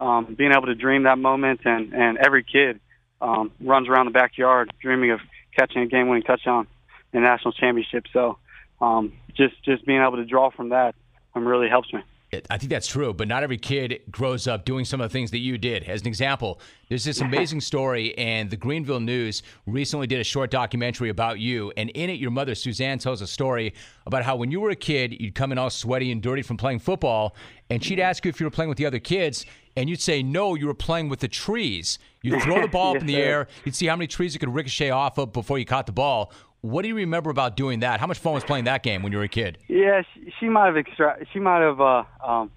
[0.00, 2.80] um, being able to dream that moment, and and every kid
[3.20, 5.20] um, runs around the backyard dreaming of
[5.56, 6.66] catching a game-winning touchdown
[7.12, 8.04] in national championship.
[8.12, 8.38] So
[8.80, 10.94] um, just just being able to draw from that
[11.34, 12.00] um, really helps me.
[12.48, 15.30] I think that's true, but not every kid grows up doing some of the things
[15.32, 15.84] that you did.
[15.84, 20.50] As an example, there's this amazing story, and the Greenville News recently did a short
[20.50, 21.74] documentary about you.
[21.76, 23.74] And in it, your mother, Suzanne, tells a story
[24.06, 26.56] about how when you were a kid, you'd come in all sweaty and dirty from
[26.56, 27.36] playing football,
[27.68, 29.44] and she'd ask you if you were playing with the other kids,
[29.76, 31.98] and you'd say, No, you were playing with the trees.
[32.22, 33.20] You'd throw the ball yes, up in the sir.
[33.20, 35.92] air, you'd see how many trees you could ricochet off of before you caught the
[35.92, 36.32] ball.
[36.62, 37.98] What do you remember about doing that?
[37.98, 39.58] How much fun was playing that game when you were a kid?
[39.66, 41.18] Yeah, she, she might have extra.
[41.32, 42.52] She might have uh, um,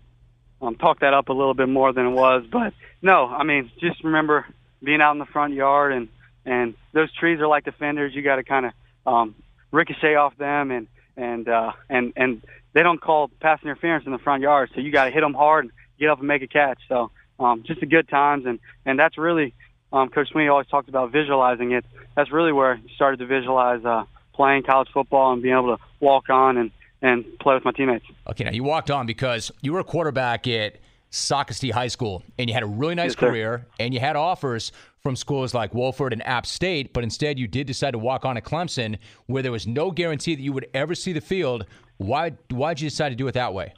[0.61, 2.43] um, talked that up a little bit more than it was.
[2.51, 4.45] But no, I mean, just remember
[4.83, 6.07] being out in the front yard and
[6.45, 8.13] and those trees are like defenders.
[8.13, 8.71] You got to kind of
[9.11, 9.35] um,
[9.71, 14.19] ricochet off them and and uh, and and they don't call pass interference in the
[14.19, 16.47] front yard, so you got to hit them hard and get up and make a
[16.47, 16.79] catch.
[16.87, 17.09] So
[17.39, 19.55] um, just a good times and and that's really
[19.93, 21.85] um, Coach Swinney always talked about visualizing it.
[22.15, 25.83] That's really where I started to visualize uh, playing college football and being able to
[25.99, 26.71] walk on and,
[27.01, 28.05] and play with my teammates.
[28.27, 30.77] Okay, now you walked on because you were a quarterback at
[31.11, 34.71] Socastee High School and you had a really nice yes, career and you had offers
[35.05, 38.37] from schools like Wofford and App State, but instead you did decide to walk on
[38.37, 41.65] at Clemson, where there was no guarantee that you would ever see the field.
[41.97, 43.73] Why why'd you decide to do it that way?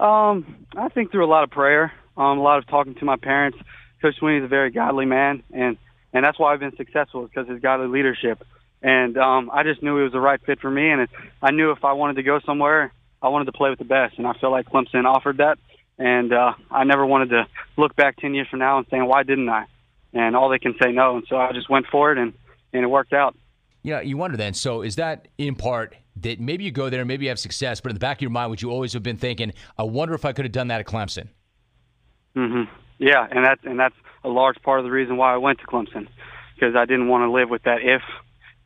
[0.00, 3.16] Um, I think through a lot of prayer, um, a lot of talking to my
[3.16, 3.58] parents.
[4.00, 5.76] Coach Swinney's a very godly man, and
[6.12, 8.42] and that's why I've been successful because his godly leadership.
[8.82, 11.10] And um, I just knew he was the right fit for me, and it,
[11.42, 14.16] I knew if I wanted to go somewhere, I wanted to play with the best,
[14.16, 15.58] and I feel like Clemson offered that.
[15.98, 17.46] And uh, I never wanted to
[17.76, 19.66] look back ten years from now and saying why didn't I?
[20.12, 22.32] And all they can say no, and so I just went for it, and
[22.72, 23.36] and it worked out.
[23.82, 24.54] Yeah, you wonder then.
[24.54, 27.90] So is that in part that maybe you go there, maybe you have success, but
[27.90, 30.24] in the back of your mind, would you always have been thinking, I wonder if
[30.24, 31.28] I could have done that at Clemson?
[32.36, 32.70] Mm-hmm.
[33.00, 35.66] Yeah, and that's and that's a large part of the reason why I went to
[35.66, 36.06] Clemson
[36.54, 38.02] because I didn't want to live with that if,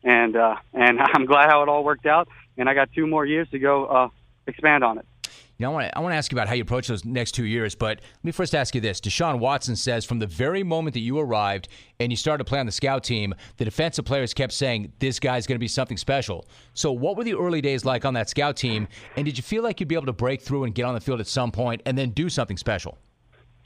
[0.03, 2.29] and uh, and I'm glad how it all worked out.
[2.59, 4.09] And I got two more years to go uh,
[4.47, 5.07] expand on it.
[5.57, 7.05] You know, I want to I want to ask you about how you approach those
[7.05, 10.27] next two years, but let me first ask you this: Deshaun Watson says from the
[10.27, 11.69] very moment that you arrived
[12.01, 15.21] and you started to play on the scout team, the defensive players kept saying this
[15.21, 16.49] guy's going to be something special.
[16.73, 19.63] So, what were the early days like on that scout team, and did you feel
[19.63, 21.83] like you'd be able to break through and get on the field at some point
[21.87, 22.99] and then do something special?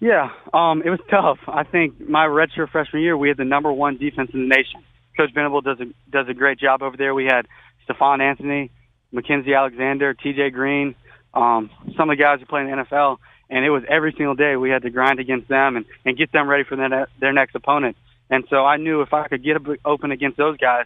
[0.01, 1.39] Yeah, um, it was tough.
[1.49, 4.83] I think my redshirt freshman year, we had the number one defense in the nation.
[5.17, 7.15] Coach Venable does a does a great job over there.
[7.15, 7.47] We had
[7.85, 8.71] Stephone Anthony,
[9.13, 10.51] Mackensie Alexander, T.J.
[10.51, 10.95] Green,
[11.35, 13.17] um, some of the guys who play in the NFL,
[13.51, 16.31] and it was every single day we had to grind against them and, and get
[16.31, 17.97] them ready for their their next opponent.
[18.31, 20.85] And so I knew if I could get open against those guys,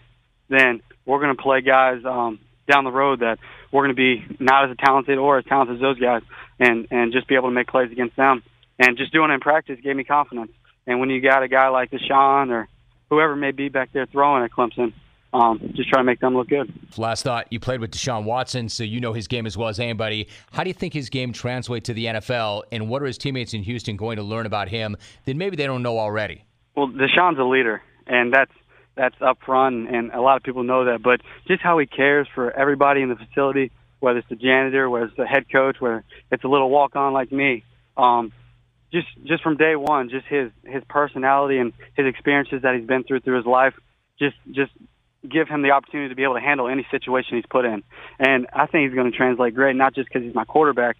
[0.48, 2.38] then we're going to play guys um,
[2.70, 3.38] down the road that
[3.70, 6.22] we're going to be not as talented or as talented as those guys,
[6.58, 8.42] and and just be able to make plays against them
[8.78, 10.52] and just doing it in practice gave me confidence.
[10.86, 12.68] And when you got a guy like Deshaun or
[13.10, 14.92] whoever may be back there throwing at Clemson,
[15.32, 16.72] um, just try to make them look good.
[16.98, 19.80] Last thought, you played with Deshaun Watson, so you know his game as well as
[19.80, 20.28] anybody.
[20.52, 23.54] How do you think his game translates to the NFL, and what are his teammates
[23.54, 26.44] in Houston going to learn about him that maybe they don't know already?
[26.76, 28.52] Well, Deshaun's a leader, and that's
[28.94, 31.02] that's up front, and a lot of people know that.
[31.02, 33.70] But just how he cares for everybody in the facility,
[34.00, 37.32] whether it's the janitor, whether it's the head coach, whether it's a little walk-on like
[37.32, 37.64] me,
[37.96, 38.32] um,
[38.92, 43.04] just just from day one, just his his personality and his experiences that he's been
[43.04, 43.74] through through his life,
[44.18, 44.72] just just
[45.28, 47.82] give him the opportunity to be able to handle any situation he's put in.
[48.18, 50.96] And I think he's going to translate great, not just because he's my quarterback,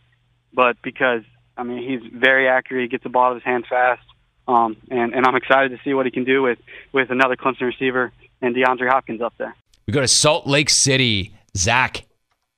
[0.54, 1.22] but because
[1.56, 2.82] I mean he's very accurate.
[2.82, 4.02] He gets the ball out of his hand fast,
[4.48, 6.58] um, and and I'm excited to see what he can do with
[6.92, 9.54] with another Clemson receiver and DeAndre Hopkins up there.
[9.86, 11.34] We go to Salt Lake City.
[11.54, 12.06] Zach,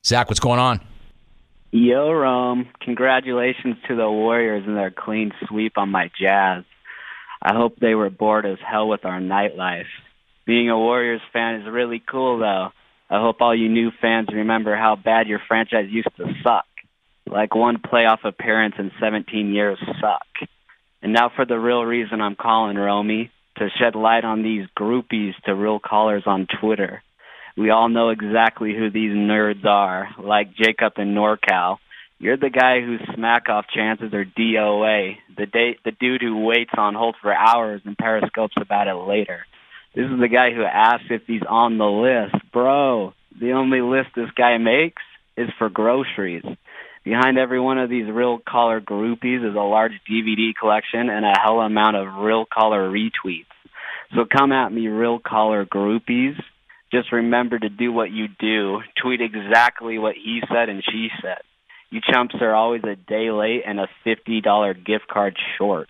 [0.07, 0.81] Zach, what's going on?
[1.77, 2.69] Yo, Rome.
[2.83, 6.63] Congratulations to the Warriors and their clean sweep on my Jazz.
[7.43, 9.91] I hope they were bored as hell with our nightlife.
[10.47, 12.69] Being a Warriors fan is really cool, though.
[13.11, 16.67] I hope all you new fans remember how bad your franchise used to suck.
[17.27, 20.49] Like one playoff appearance in 17 years suck.
[21.03, 25.33] And now for the real reason I'm calling, Romy, to shed light on these groupies
[25.47, 27.03] to real callers on Twitter.
[27.57, 31.79] We all know exactly who these nerds are, like Jacob and NorCal.
[32.19, 36.73] You're the guy whose smack off chances are DOA, the date the dude who waits
[36.77, 39.47] on hold for hours and periscopes about it later.
[39.95, 42.35] This is the guy who asks if he's on the list.
[42.53, 45.03] Bro, the only list this guy makes
[45.37, 46.45] is for groceries.
[47.05, 51.39] Behind every one of these real caller groupies is a large DVD collection and a
[51.41, 53.45] hell amount of real caller retweets.
[54.15, 56.41] So come at me, real caller groupies.
[56.95, 58.81] Just remember to do what you do.
[59.03, 61.41] Tweet exactly what he said and she said.
[61.91, 65.89] You chumps are always a day late and a $50 gift card short.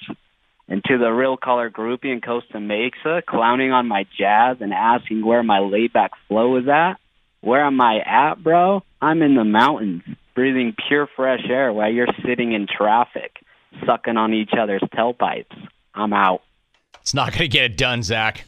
[0.66, 5.26] And to the real color groupie in Costa Mesa, clowning on my jazz and asking
[5.26, 6.94] where my laid back flow is at,
[7.42, 8.82] where am I at, bro?
[9.02, 13.36] I'm in the mountains, breathing pure fresh air while you're sitting in traffic,
[13.84, 15.68] sucking on each other's tailpipes.
[15.94, 16.40] I'm out.
[17.02, 18.46] It's not going to get it done, Zach.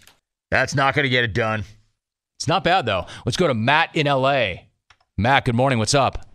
[0.51, 1.65] That's not going to get it done.
[2.37, 3.07] It's not bad though.
[3.25, 4.69] Let's go to Matt in L.A.
[5.17, 5.79] Matt, good morning.
[5.79, 6.27] What's up?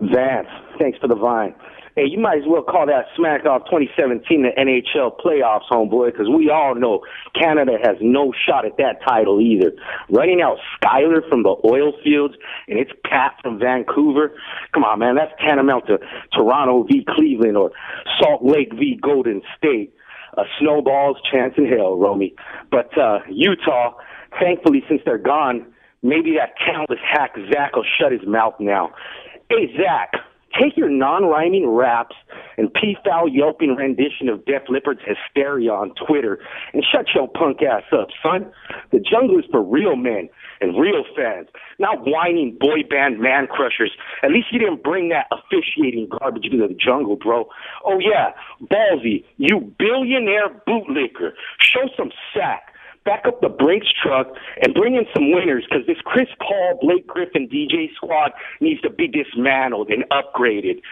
[0.00, 1.54] Vance, thanks for the vine.
[1.94, 6.28] Hey, you might as well call that Smack Off 2017 the NHL playoffs, homeboy, because
[6.28, 7.00] we all know
[7.40, 9.72] Canada has no shot at that title either.
[10.10, 12.34] Running out Skyler from the oil fields
[12.68, 14.32] and it's Pat from Vancouver.
[14.74, 15.98] Come on, man, that's tantamount to
[16.34, 17.06] Toronto v.
[17.08, 17.70] Cleveland or
[18.20, 18.98] Salt Lake v.
[19.00, 19.94] Golden State.
[20.36, 22.34] A snowball's chance in hell, Romy.
[22.70, 23.94] But uh, Utah,
[24.40, 25.66] thankfully, since they're gone,
[26.02, 28.90] maybe that talentless hack Zach will shut his mouth now.
[29.48, 30.12] Hey, Zach,
[30.60, 32.16] take your non-rhyming raps
[32.56, 36.38] and p-foul yelping rendition of Def Leppard's hysteria on Twitter
[36.72, 38.50] and shut your punk ass up, son.
[38.92, 40.28] The jungle is for real men
[40.60, 41.48] and real fans,
[41.78, 43.92] not whining boy band man crushers.
[44.22, 47.48] At least you didn't bring that officiating garbage to the jungle, bro.
[47.84, 52.72] Oh yeah, Ballsy, you billionaire bootlicker, show some sack
[53.06, 54.26] back up the brakes truck
[54.60, 58.90] and bring in some winners because this Chris Paul, Blake Griffin, DJ squad needs to
[58.90, 60.82] be dismantled and upgraded.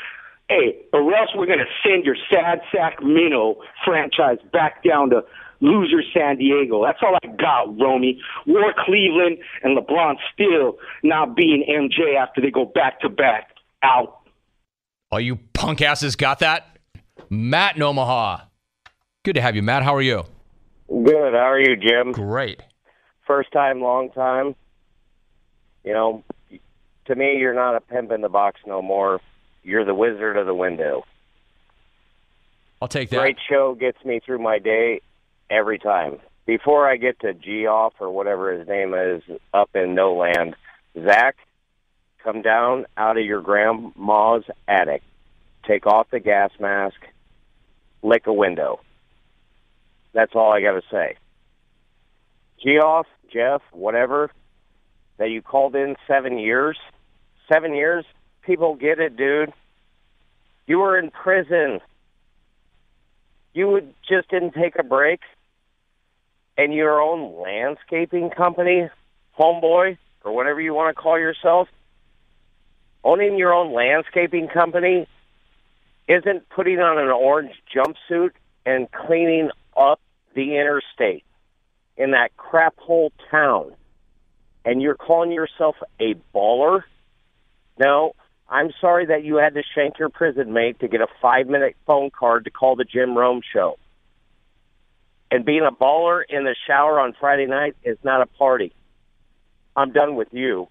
[0.49, 5.23] Hey, or else we're going to send your sad sack minnow franchise back down to
[5.61, 6.85] loser San Diego.
[6.85, 8.21] That's all I got, Romy.
[8.47, 13.51] War Cleveland and LeBron still not being MJ after they go back to back.
[13.83, 14.21] Out.
[15.11, 16.79] All you punk asses got that?
[17.29, 18.39] Matt in Omaha.
[19.25, 19.83] Good to have you, Matt.
[19.83, 20.25] How are you?
[21.03, 21.35] Good.
[21.35, 22.13] How are you, Jim?
[22.13, 22.63] Great.
[23.27, 24.55] First time, long time.
[25.83, 26.25] You know,
[27.07, 29.21] to me, you're not a pimp in the box no more.
[29.65, 31.05] You're the wizard of the window.
[32.81, 33.19] I'll take that.
[33.19, 35.01] Great show gets me through my day
[35.51, 36.19] every time.
[36.47, 39.23] Before I get to G off or whatever his name is
[39.53, 40.55] up in No Land,
[41.03, 41.37] Zach,
[42.23, 45.03] come down out of your grandma's attic,
[45.67, 46.97] take off the gas mask,
[48.03, 48.81] lick a window.
[50.15, 51.17] That's all I got to say.
[52.65, 54.31] Geoff, Jeff, whatever,
[55.19, 56.79] that you called in seven years.
[57.53, 58.07] Seven years?
[58.43, 59.53] People get it, dude.
[60.67, 61.81] You were in prison.
[63.53, 65.21] You would just didn't take a break.
[66.57, 68.89] And your own landscaping company,
[69.39, 71.69] homeboy, or whatever you want to call yourself,
[73.03, 75.09] owning your own landscaping company
[76.09, 78.31] isn't putting on an orange jumpsuit
[78.65, 80.01] and cleaning up
[80.35, 81.25] the interstate
[81.97, 83.73] in that crap hole town
[84.65, 86.83] and you're calling yourself a baller?
[87.79, 88.15] No,
[88.49, 91.77] I'm sorry that you had to shank your prison mate to get a five minute
[91.87, 93.79] phone card to call the Jim Rome show.
[95.31, 98.73] And being a baller in the shower on Friday night is not a party.
[99.75, 100.69] I'm done with you.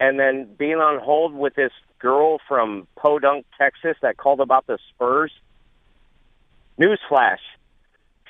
[0.00, 4.78] And then being on hold with this girl from Podunk, Texas that called about the
[4.90, 5.32] Spurs.
[6.78, 7.38] Newsflash.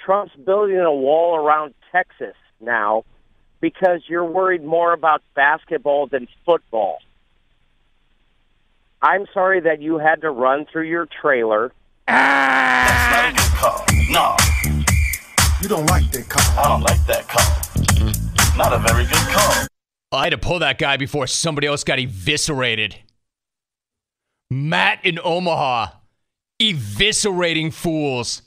[0.04, 3.04] Trump's building a wall around Texas now
[3.60, 6.98] because you're worried more about basketball than football.
[9.00, 11.72] I'm sorry that you had to run through your trailer.
[12.08, 12.84] Ah!
[12.88, 13.84] That's not a good call.
[14.10, 14.36] No.
[15.62, 16.64] You don't like that call.
[16.64, 18.56] I don't like that call.
[18.56, 19.66] Not a very good call.
[20.12, 22.96] I had to pull that guy before somebody else got eviscerated.
[24.50, 25.86] Matt in Omaha,
[26.60, 28.42] eviscerating fools.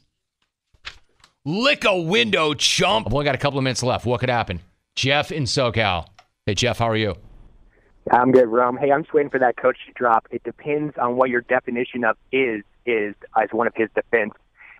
[1.49, 3.05] Lick a window, chump.
[3.05, 4.05] Oh, I've only got a couple of minutes left.
[4.05, 4.59] What could happen?
[4.97, 6.05] Jeff in SoCal.
[6.45, 7.15] Hey, Jeff, how are you?
[8.11, 8.75] I'm good, Rome.
[8.75, 10.27] Hey, I'm just waiting for that coach to drop.
[10.29, 14.33] It depends on what your definition of is is as one of his defense.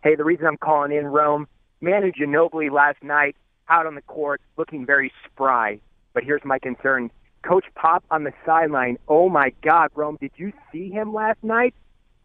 [0.04, 1.48] Hey, the reason I'm calling in, Rome,
[1.80, 3.38] Manu Ginobili last night
[3.70, 5.80] out on the court looking very spry.
[6.14, 7.12] But here's my concern.
[7.44, 8.98] Coach Pop on the sideline.
[9.08, 11.74] Oh my God, Rome, did you see him last night?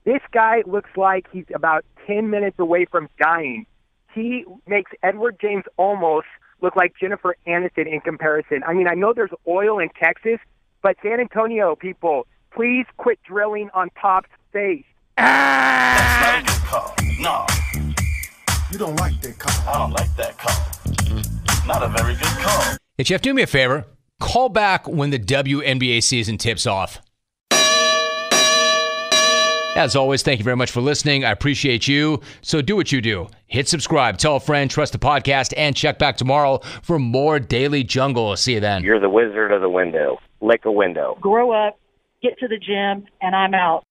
[0.05, 3.67] This guy looks like he's about 10 minutes away from dying.
[4.15, 6.23] He makes Edward James Olmos
[6.61, 8.63] look like Jennifer Aniston in comparison.
[8.67, 10.39] I mean, I know there's oil in Texas,
[10.83, 14.85] but San Antonio people, please quit drilling on Pop's face.
[15.17, 16.95] That's not a good call.
[17.21, 17.47] No.
[18.71, 19.69] You don't like that call.
[19.69, 21.67] I don't like that call.
[21.67, 22.77] Not a very good call.
[22.97, 23.85] Hey, Jeff, do me a favor.
[24.21, 27.01] Call back when the WNBA season tips off.
[29.75, 31.25] As always, thank you very much for listening.
[31.25, 32.21] I appreciate you.
[32.43, 33.29] So do what you do.
[33.47, 37.83] Hit subscribe, tell a friend, trust the podcast, and check back tomorrow for more Daily
[37.83, 38.37] Jungle.
[38.37, 38.83] See you then.
[38.83, 40.19] You're the wizard of the window.
[40.43, 41.17] Lick a window.
[41.23, 41.79] Grow up,
[42.23, 43.85] get to the gym, and I'm out.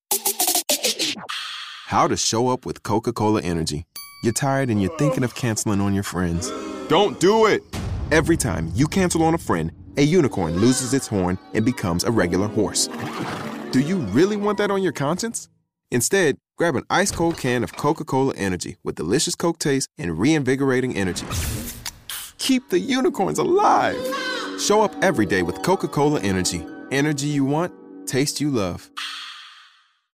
[1.87, 3.85] How to show up with Coca Cola Energy.
[4.23, 6.51] You're tired and you're thinking of canceling on your friends.
[6.89, 7.63] Don't do it!
[8.11, 12.11] Every time you cancel on a friend, a unicorn loses its horn and becomes a
[12.11, 12.87] regular horse.
[13.71, 15.49] Do you really want that on your conscience?
[15.91, 20.17] Instead, grab an ice cold can of Coca Cola Energy with delicious Coke taste and
[20.17, 21.27] reinvigorating energy.
[22.37, 23.99] Keep the unicorns alive!
[24.57, 26.65] Show up every day with Coca Cola Energy.
[26.91, 27.73] Energy you want,
[28.07, 28.89] taste you love.